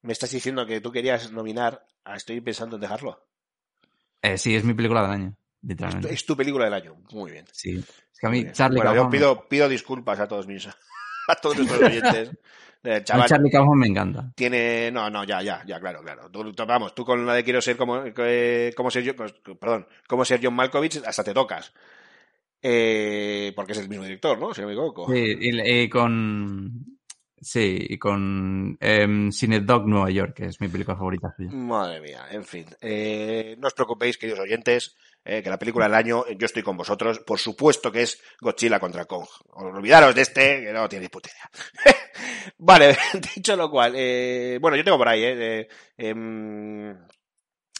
[0.00, 3.28] me estás diciendo que tú querías nominar a Estoy pensando en dejarlo?
[4.22, 6.14] Eh, sí, es mi película del año, Es tu, literalmente.
[6.14, 6.96] es tu película del año.
[7.12, 7.44] Muy bien.
[7.52, 7.76] Sí.
[7.76, 8.50] Es que a mí.
[8.52, 10.66] Charlie bueno, yo pido, pido disculpas a todos mis,
[11.28, 12.30] a todos nuestros oyentes.
[12.86, 14.32] El chaval Charlie Kaufman me encanta.
[14.34, 16.30] tiene, no, no, ya, ya, ya, claro, claro.
[16.30, 19.86] Tú, vamos, tú con la de quiero ser como, eh, como ser yo, pues, perdón,
[20.06, 21.72] como ser John Malkovich, hasta te tocas.
[22.62, 24.54] Eh, porque es el mismo director, ¿no?
[24.54, 25.12] Si no me equivoco.
[25.12, 26.96] Sí, y, y con.
[27.38, 31.50] Sí, y con Dog Nueva York, que es mi película favorita suya.
[31.52, 32.64] Madre mía, en fin.
[32.80, 34.96] Eh, no os preocupéis, queridos oyentes,
[35.26, 37.18] eh, que la película del año, yo estoy con vosotros.
[37.18, 39.26] Por supuesto que es Godzilla contra Kong.
[39.54, 41.94] Olvidaros de este, que no puta idea.
[42.58, 42.96] vale,
[43.34, 46.96] dicho lo cual, eh, bueno, yo tengo por ahí, eh, em,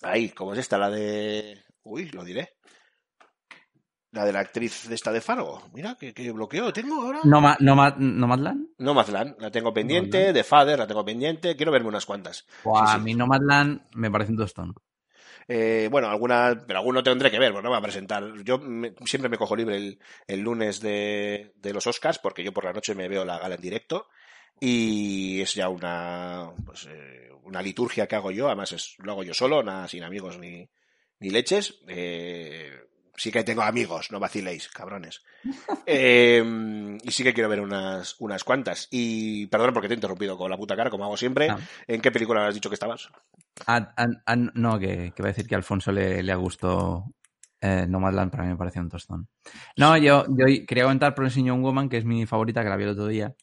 [0.03, 0.77] ahí, ¿cómo es esta?
[0.77, 1.63] La de...
[1.85, 2.57] Uy, lo diré.
[4.13, 5.63] La de la actriz de esta de Fargo.
[5.75, 7.21] Mira, qué, qué bloqueo tengo ahora.
[7.25, 8.69] Noma- Noma- ¿Nomadland?
[8.79, 10.33] Nomadland, la tengo pendiente.
[10.33, 11.55] De Father, la tengo pendiente.
[11.55, 12.39] Quiero verme unas cuantas.
[12.39, 12.71] Sí, sí.
[12.95, 14.75] A mí Nomadland me parece un tostón.
[15.49, 18.43] Eh, bueno, alguna, pero alguno tendré que ver, pues no me va a presentar.
[18.43, 22.53] Yo me- siempre me cojo libre el, el lunes de, de los Oscars, porque yo
[22.53, 24.09] por la noche me veo la gala en directo.
[24.59, 29.23] Y es ya una, pues, eh, una liturgia que hago yo, además es, lo hago
[29.23, 30.69] yo solo, nada sin amigos ni,
[31.21, 31.81] ni leches.
[31.89, 32.73] Eh,
[33.17, 35.23] sí que tengo amigos, no vaciléis, cabrones.
[35.89, 36.43] Eh,
[37.05, 38.89] y sí que quiero ver unas, unas cuantas.
[38.91, 41.49] Y perdón porque te he interrumpido con la puta cara, como hago siempre.
[41.49, 41.59] Ah.
[41.87, 43.09] ¿En qué película has dicho que estabas?
[43.69, 47.05] Ah, ah, no, que, que va a decir que a Alfonso le, le ha gustado
[47.61, 49.29] eh, Nomadland, para mí me parece un tostón.
[49.77, 52.91] No, yo, yo quería comentar Promising Woman, que es mi favorita, que la vi el
[52.91, 53.35] otro día.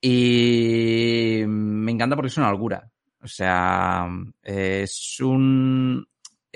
[0.00, 2.90] Y me encanta porque es una locura.
[3.22, 4.08] O sea,
[4.42, 6.06] es un,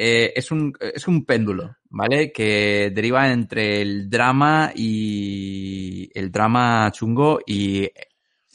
[0.01, 2.33] eh, es un, es un péndulo, ¿vale?
[2.33, 7.91] Que deriva entre el drama y el drama chungo y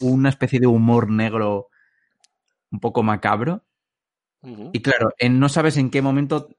[0.01, 1.69] una especie de humor negro
[2.71, 3.63] un poco macabro.
[4.71, 6.49] Y claro, en no sabes en qué momento.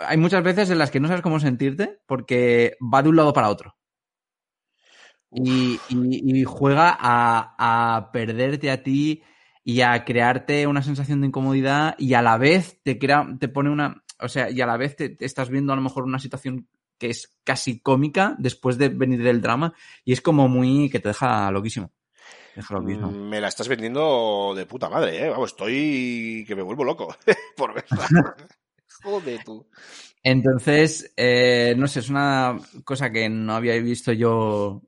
[0.00, 3.32] Hay muchas veces en las que no sabes cómo sentirte porque va de un lado
[3.32, 3.76] para otro.
[5.32, 7.54] Y, y- y juega a,
[7.96, 9.22] a perderte a ti
[9.64, 13.70] y a crearte una sensación de incomodidad y a la vez te crea, te pone
[13.70, 14.02] una.
[14.20, 16.68] O sea, y a la vez te, te estás viendo a lo mejor una situación
[16.98, 20.88] que es casi cómica después de venir del drama y es como muy.
[20.90, 21.92] que te deja loquísimo.
[22.54, 23.10] Te deja loquísimo.
[23.10, 25.28] Mm, Me la estás vendiendo de puta madre, ¿eh?
[25.28, 27.14] Vamos, estoy que me vuelvo loco
[27.56, 28.06] por verla.
[29.02, 29.66] Joder, tú.
[30.22, 34.82] Entonces, eh, no sé, es una cosa que no había visto yo,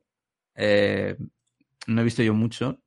[0.54, 1.16] eh,
[1.86, 2.80] no he visto yo mucho.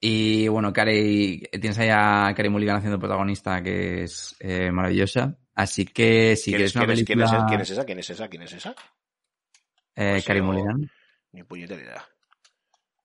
[0.00, 5.36] Y bueno, Carey, tienes ahí a Carey Mulligan haciendo protagonista, que es eh, maravillosa.
[5.54, 7.36] Así que si ¿Quién es, quieres una quién quién es- película...
[7.46, 7.84] quién es esa?
[7.84, 8.28] ¿Quién es esa?
[8.28, 8.74] ¿Quién es esa?
[9.96, 10.90] eh, Pues Carey yo- Mulligan.
[11.32, 12.08] Ni puñetera idea.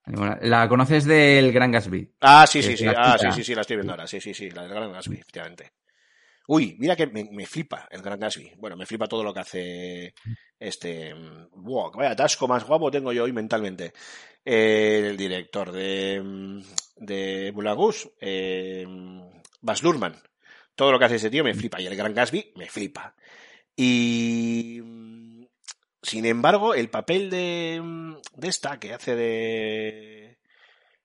[0.06, 2.10] Bueno, La conoces del Gran Gatsby.
[2.22, 2.86] Ah, sí, sí, sí.
[2.96, 4.08] Ah, sí, sí, sí, la estoy viendo ahora.
[4.08, 5.74] Sí, sí, sí, la del Gran Gatsby, efectivamente.
[6.48, 8.54] Uy, mira que me, me flipa el Gran Gatsby.
[8.58, 10.16] Bueno, me flipa todo lo que hace
[10.60, 11.14] este...
[11.16, 13.94] mm, Wow, vaya atasco más guapo tengo yo hoy mentalmente.
[14.46, 16.62] Eh, el director de,
[16.98, 18.86] de Rouge, eh,
[19.62, 20.22] Baz Luhrmann.
[20.76, 21.80] Todo lo que hace ese tío me flipa.
[21.80, 23.16] Y el Gran Gatsby me flipa.
[23.76, 24.82] Y...
[26.02, 27.82] Sin embargo, el papel de,
[28.36, 30.38] de esta que hace de...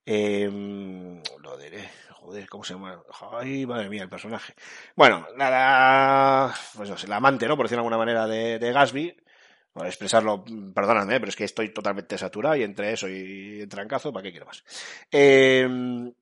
[0.04, 3.00] em, lo diré, joder, ¿cómo se llama?
[3.32, 4.54] Ay, madre mía, el personaje.
[4.96, 7.56] Bueno, nada, pues no sé, el amante, ¿no?
[7.56, 9.16] Por decirlo de alguna manera, de, de Gatsby.
[9.78, 14.12] Por expresarlo, mm, perdóname, pero es que estoy totalmente saturado y entre eso y trancazo,
[14.12, 14.64] ¿para qué quiero más?
[15.08, 16.12] Em,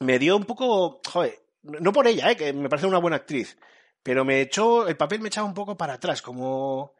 [0.00, 2.36] me dio un poco, joder, no por ella, ¿eh?
[2.36, 3.56] que me parece una buena actriz,
[4.02, 6.94] pero me echó, el papel me echaba un poco para atrás, como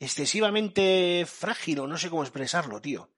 [0.00, 3.08] excesivamente frágil o no sé cómo expresarlo, tío.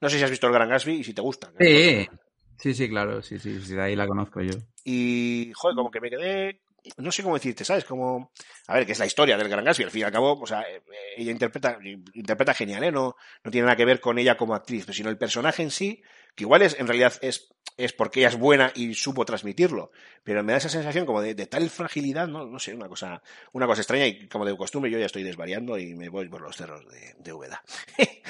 [0.00, 1.52] No sé si has visto el Gran Gatsby y si te gusta.
[1.60, 2.08] Sí,
[2.56, 4.58] sí, sí, claro, sí, sí, sí, de ahí la conozco yo.
[4.82, 6.62] Y, joder, como que me quedé,
[6.98, 7.84] no sé cómo decirte, ¿sabes?
[7.84, 8.32] Como,
[8.66, 10.46] a ver, que es la historia del Gran Gatsby, al fin y al cabo, o
[10.46, 10.82] sea, eh,
[11.16, 11.78] ella interpreta,
[12.14, 12.92] interpreta genial, ¿eh?
[12.92, 16.02] No, no tiene nada que ver con ella como actriz, sino el personaje en sí,
[16.34, 19.90] que igual es, en realidad es, es porque ella es buena y supo transmitirlo,
[20.22, 23.22] pero me da esa sensación como de, de tal fragilidad, no, no sé, una cosa,
[23.52, 26.40] una cosa extraña y como de costumbre yo ya estoy desvariando y me voy por
[26.40, 27.32] los cerros de, de.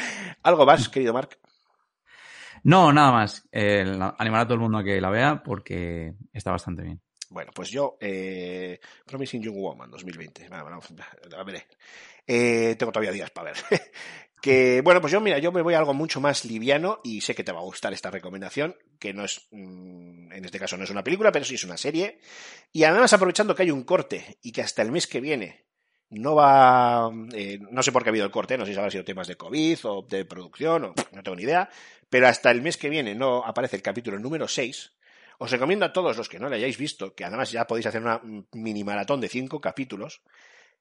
[0.42, 1.38] ¿Algo más, querido Mark?
[2.62, 3.46] No, nada más.
[3.52, 3.84] Eh,
[4.18, 7.00] animar a todo el mundo a que la vea porque está bastante bien.
[7.36, 10.80] Bueno, pues yo, eh, Promising Young Woman 2020, bueno, bueno,
[11.28, 11.66] la veré.
[12.26, 13.62] Eh, tengo todavía días para ver.
[14.40, 17.34] que, bueno, pues yo, mira, yo me voy a algo mucho más liviano y sé
[17.34, 20.84] que te va a gustar esta recomendación, que no es, mm, en este caso no
[20.84, 22.20] es una película, pero sí es una serie.
[22.72, 25.66] Y además aprovechando que hay un corte y que hasta el mes que viene
[26.08, 28.90] no va, eh, no sé por qué ha habido el corte, no sé si habrá
[28.90, 31.68] sido temas de COVID o de producción, o, no tengo ni idea,
[32.08, 34.95] pero hasta el mes que viene no aparece el capítulo número 6.
[35.38, 38.02] Os recomiendo a todos los que no lo hayáis visto, que además ya podéis hacer
[38.02, 38.20] una
[38.52, 40.22] mini maratón de cinco capítulos,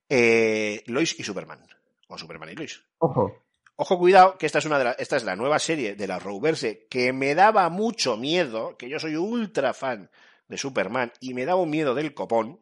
[0.09, 1.61] eh, Lois y Superman,
[2.07, 2.83] o Superman y Lois.
[2.99, 3.41] Ojo.
[3.77, 6.17] Ojo, cuidado, que esta es una de la, esta es la nueva serie de la
[6.19, 10.09] Rowverse que me daba mucho miedo, que yo soy ultra fan
[10.47, 12.59] de Superman y me daba un miedo del copón.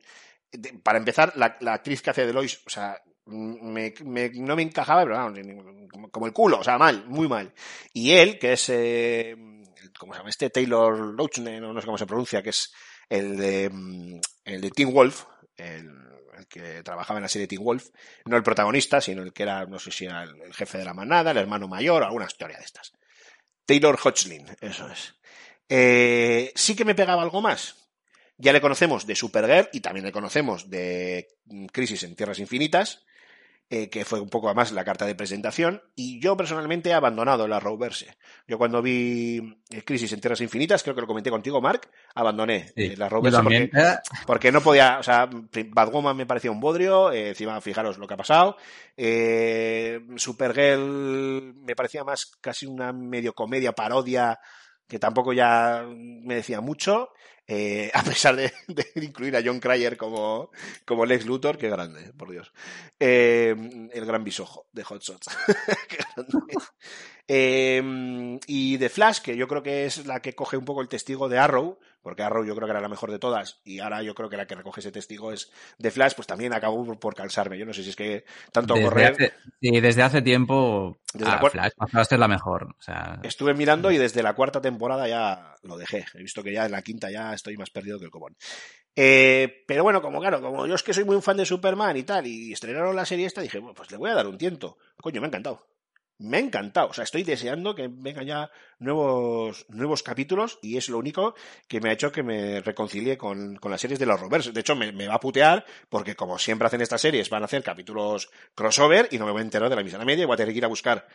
[0.52, 4.56] De- para empezar, la, la actriz que hace de Lois, o sea, me- me- no
[4.56, 5.34] me encajaba, pero
[5.92, 7.54] como, como el culo, o sea, mal, muy mal.
[7.94, 9.36] Y él, que es, eh,
[9.98, 10.30] ¿cómo se llama?
[10.30, 12.74] Este Taylor Lautner, no, sé cómo se pronuncia, que es
[13.10, 15.24] el de, mm, el de Teen Wolf,
[15.56, 15.90] el,
[16.50, 17.90] que trabajaba en la serie Teen Wolf,
[18.26, 20.94] no el protagonista, sino el que era, no sé si era el, jefe de la
[20.94, 22.94] manada, el hermano mayor, alguna historia de estas.
[23.66, 25.16] Taylor Hodgkin, eso es.
[25.70, 27.90] Eh, sí que me pegaba algo más.
[28.38, 33.06] Ya le conocemos de Supergirl y también le conocemos de mm, Crisis en Tierras Infinitas,
[33.74, 35.82] eh, que fue un poco además la carta de presentación.
[35.96, 38.18] Y yo personalmente he abandonado la Rowverse.
[38.48, 42.68] Yo cuando vi eh, Crisis en Tierras Infinitas, creo que lo comenté contigo, Mark, abandoné
[42.76, 45.28] Sí, eh, la yo Rowverse porque, no podía, o sea,
[45.70, 48.58] Batwoman me parecía un bodrio, eh, encima fijaros lo que ha pasado.
[48.96, 54.40] Eh, Supergirl me parecía más casi una medio comedia, parodia,
[54.88, 57.10] que tampoco ya me decía mucho.
[57.48, 60.50] eh, a pesar de, de incluir a John Cryer como,
[60.86, 62.54] como Lex Luthor, qué grande, por Dios.
[63.00, 63.54] Eh,
[63.92, 65.28] el gran bisojo de Hot Shots.
[65.90, 66.34] Qué grande.
[67.26, 67.82] Eh,
[68.48, 71.30] y de Flash, que yo creo que es la que coge un poco el testigo
[71.30, 74.14] de Arrow, porque Arrow yo creo que era la mejor de todas, y ahora yo
[74.14, 77.16] creo que la que recoge ese testigo es de Flash, pues también acabó por, por
[77.16, 77.58] cansarme.
[77.58, 79.12] Yo no sé si es que tanto desde, correr.
[79.14, 82.76] hace, sí, desde hace tiempo Desde ah, la Flash pasó a ser la mejor.
[82.78, 86.06] O sea, Estuve mirando y desde la cuarta temporada ya lo dejé.
[86.14, 88.36] He visto que ya en la quinta ya estoy más perdido que el copón.
[88.96, 92.04] Eh, pero bueno, como claro, como yo es que soy muy fan de Superman y
[92.04, 94.78] tal, y estrenaron la serie esta, dije, bueno, pues le voy a dar un tiento.
[94.98, 95.66] Coño, me ha encantado.
[96.24, 96.88] Me ha encantado.
[96.88, 101.36] O sea, estoy deseando que vengan ya nuevos, nuevos capítulos y es lo único
[101.68, 104.54] que me ha hecho que me reconcilie con, con las series de los Rovers.
[104.54, 107.46] De hecho, me, me va a putear porque como siempre hacen estas series, van a
[107.46, 110.36] hacer capítulos crossover y no me voy a enterar de la misma media y voy
[110.36, 111.06] a tener que ir a buscar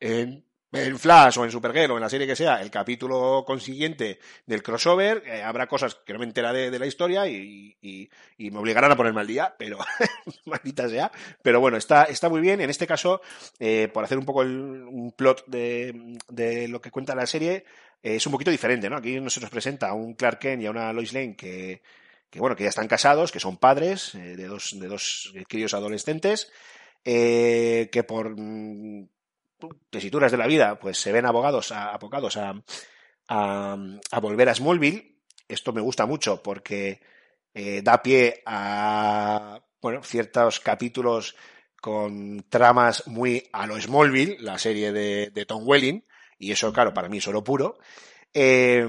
[0.00, 4.18] en, en Flash o en Supergirl o en la serie que sea el capítulo consiguiente
[4.46, 5.22] del crossover.
[5.26, 8.10] eh, habrá cosas que no me enteraré de la historia y, y-
[8.50, 9.78] me obligarán a ponerme al día, pero
[10.46, 11.10] maldita sea.
[11.42, 12.60] Pero bueno, está, está muy bien.
[12.60, 13.20] En este caso,
[13.58, 17.64] eh, por hacer un poco el- un plot de, de lo que cuenta la serie,
[18.02, 18.96] eh, es un poquito diferente, ¿no?
[18.96, 21.82] Aquí no se nos presenta a un Clark Kent y a una Lois Lane que,
[22.30, 26.52] que bueno, que ya están casados, que son padres de dos, de dos críos adolescentes,
[27.04, 29.08] eh, que por mm,
[29.90, 32.54] tesituras de la vida, pues se ven abogados a, abocados a,
[33.28, 35.18] a, volver a Smallville.
[35.46, 37.00] Esto me gusta mucho porque
[37.54, 41.36] eh, da pie a bueno, ciertos capítulos
[41.80, 46.04] con tramas muy a lo Smallville, la serie de, Tom Welling,
[46.38, 47.78] y eso, claro, para mí es oro puro.
[48.34, 48.86] Eh,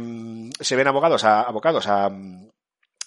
[0.60, 2.12] se ven abogados a, abocados a,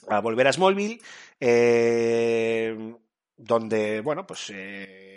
[0.09, 1.01] a volver a Smallville,
[1.41, 2.95] eh,
[3.37, 5.12] donde, bueno, pues eh,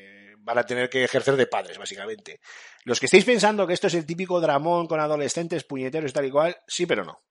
[0.45, 2.39] van a tener que ejercer de padres, básicamente.
[2.83, 6.25] Los que estéis pensando que esto es el típico dramón con adolescentes, puñeteros y tal
[6.25, 7.23] y cual, sí, pero no.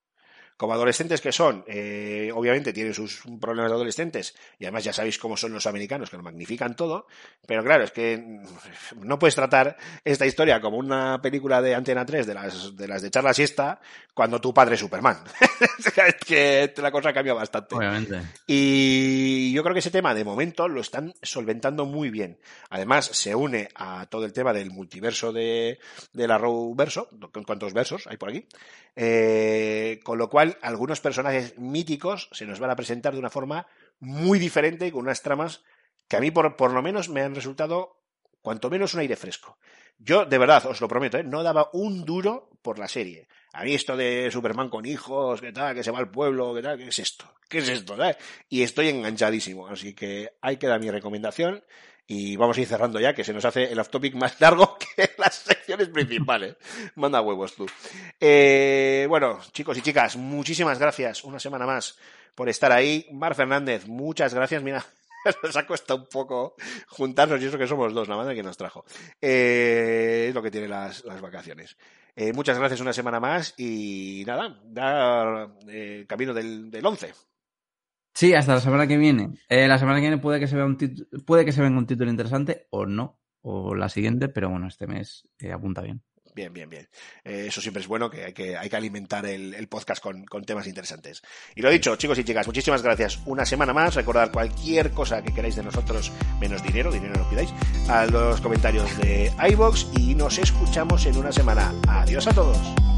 [0.57, 5.18] Como adolescentes que son, eh, obviamente tienen sus problemas de adolescentes y además ya sabéis
[5.18, 7.07] cómo son los americanos que lo magnifican todo,
[7.46, 12.07] pero claro, es que mm, no puedes tratar esta historia como una película de Antena
[12.07, 13.80] 3 de las de, las de charla siesta
[14.14, 15.24] cuando tu padre es Superman.
[16.07, 17.74] es que la cosa cambia bastante.
[17.74, 18.20] obviamente.
[18.46, 22.38] Y yo creo que ese tema, de momento, lo están solventando muy bien.
[22.70, 25.78] Además, se une a todo el tema del multiverso de,
[26.12, 26.38] de la
[26.74, 27.09] Verso,
[27.46, 28.46] ¿cuántos versos hay por aquí?
[28.96, 33.66] Eh, con lo cual, algunos personajes míticos se nos van a presentar de una forma
[34.01, 35.62] muy diferente y con unas tramas
[36.09, 38.01] que a mí, por, por lo menos, me han resultado
[38.42, 39.59] cuanto menos un aire fresco.
[39.99, 41.24] Yo, de verdad, os lo prometo, ¿eh?
[41.24, 43.28] no daba un duro por la serie.
[43.53, 46.62] A mí esto de Superman con hijos, que tal, que se va al pueblo, que
[46.62, 47.32] tal, ¿qué es esto?
[47.49, 47.97] ¿Qué es esto?
[48.49, 51.64] Y estoy enganchadísimo, así que ahí queda mi recomendación
[52.07, 55.11] y vamos a ir cerrando ya, que se nos hace el off-topic más largo que
[55.18, 56.57] las secciones principales.
[56.96, 57.66] Manda huevos tú.
[58.20, 61.98] Eh, bueno, chicos y chicas, muchísimas gracias una semana más
[62.34, 63.07] por estar ahí.
[63.12, 64.62] Mar Fernández, muchas gracias.
[64.62, 64.84] Mira,
[65.42, 66.57] nos ha costado un poco
[66.88, 68.84] juntarnos y eso que somos dos, la madre que nos trajo.
[69.20, 71.76] Eh, es lo que tiene las, las vacaciones.
[72.16, 77.12] Eh, muchas gracias una semana más y nada, da eh, camino del, del 11.
[78.15, 79.31] Sí, hasta la semana que viene.
[79.49, 80.79] Eh, la semana que viene puede que se vea un
[81.27, 84.87] puede que se venga un título interesante o no, o la siguiente, pero bueno, este
[84.87, 86.03] mes eh, apunta bien.
[86.35, 86.89] Bien, bien, bien.
[87.23, 90.25] Eh, eso siempre es bueno, que hay que, hay que alimentar el, el podcast con,
[90.25, 91.23] con, temas interesantes.
[91.55, 93.21] Y lo dicho, chicos y chicas, muchísimas gracias.
[93.25, 93.95] Una semana más.
[93.95, 96.11] Recordad cualquier cosa que queráis de nosotros,
[96.41, 97.53] menos dinero, dinero no pidáis,
[97.89, 101.73] a los comentarios de iBox y nos escuchamos en una semana.
[101.87, 102.93] Adiós a todos.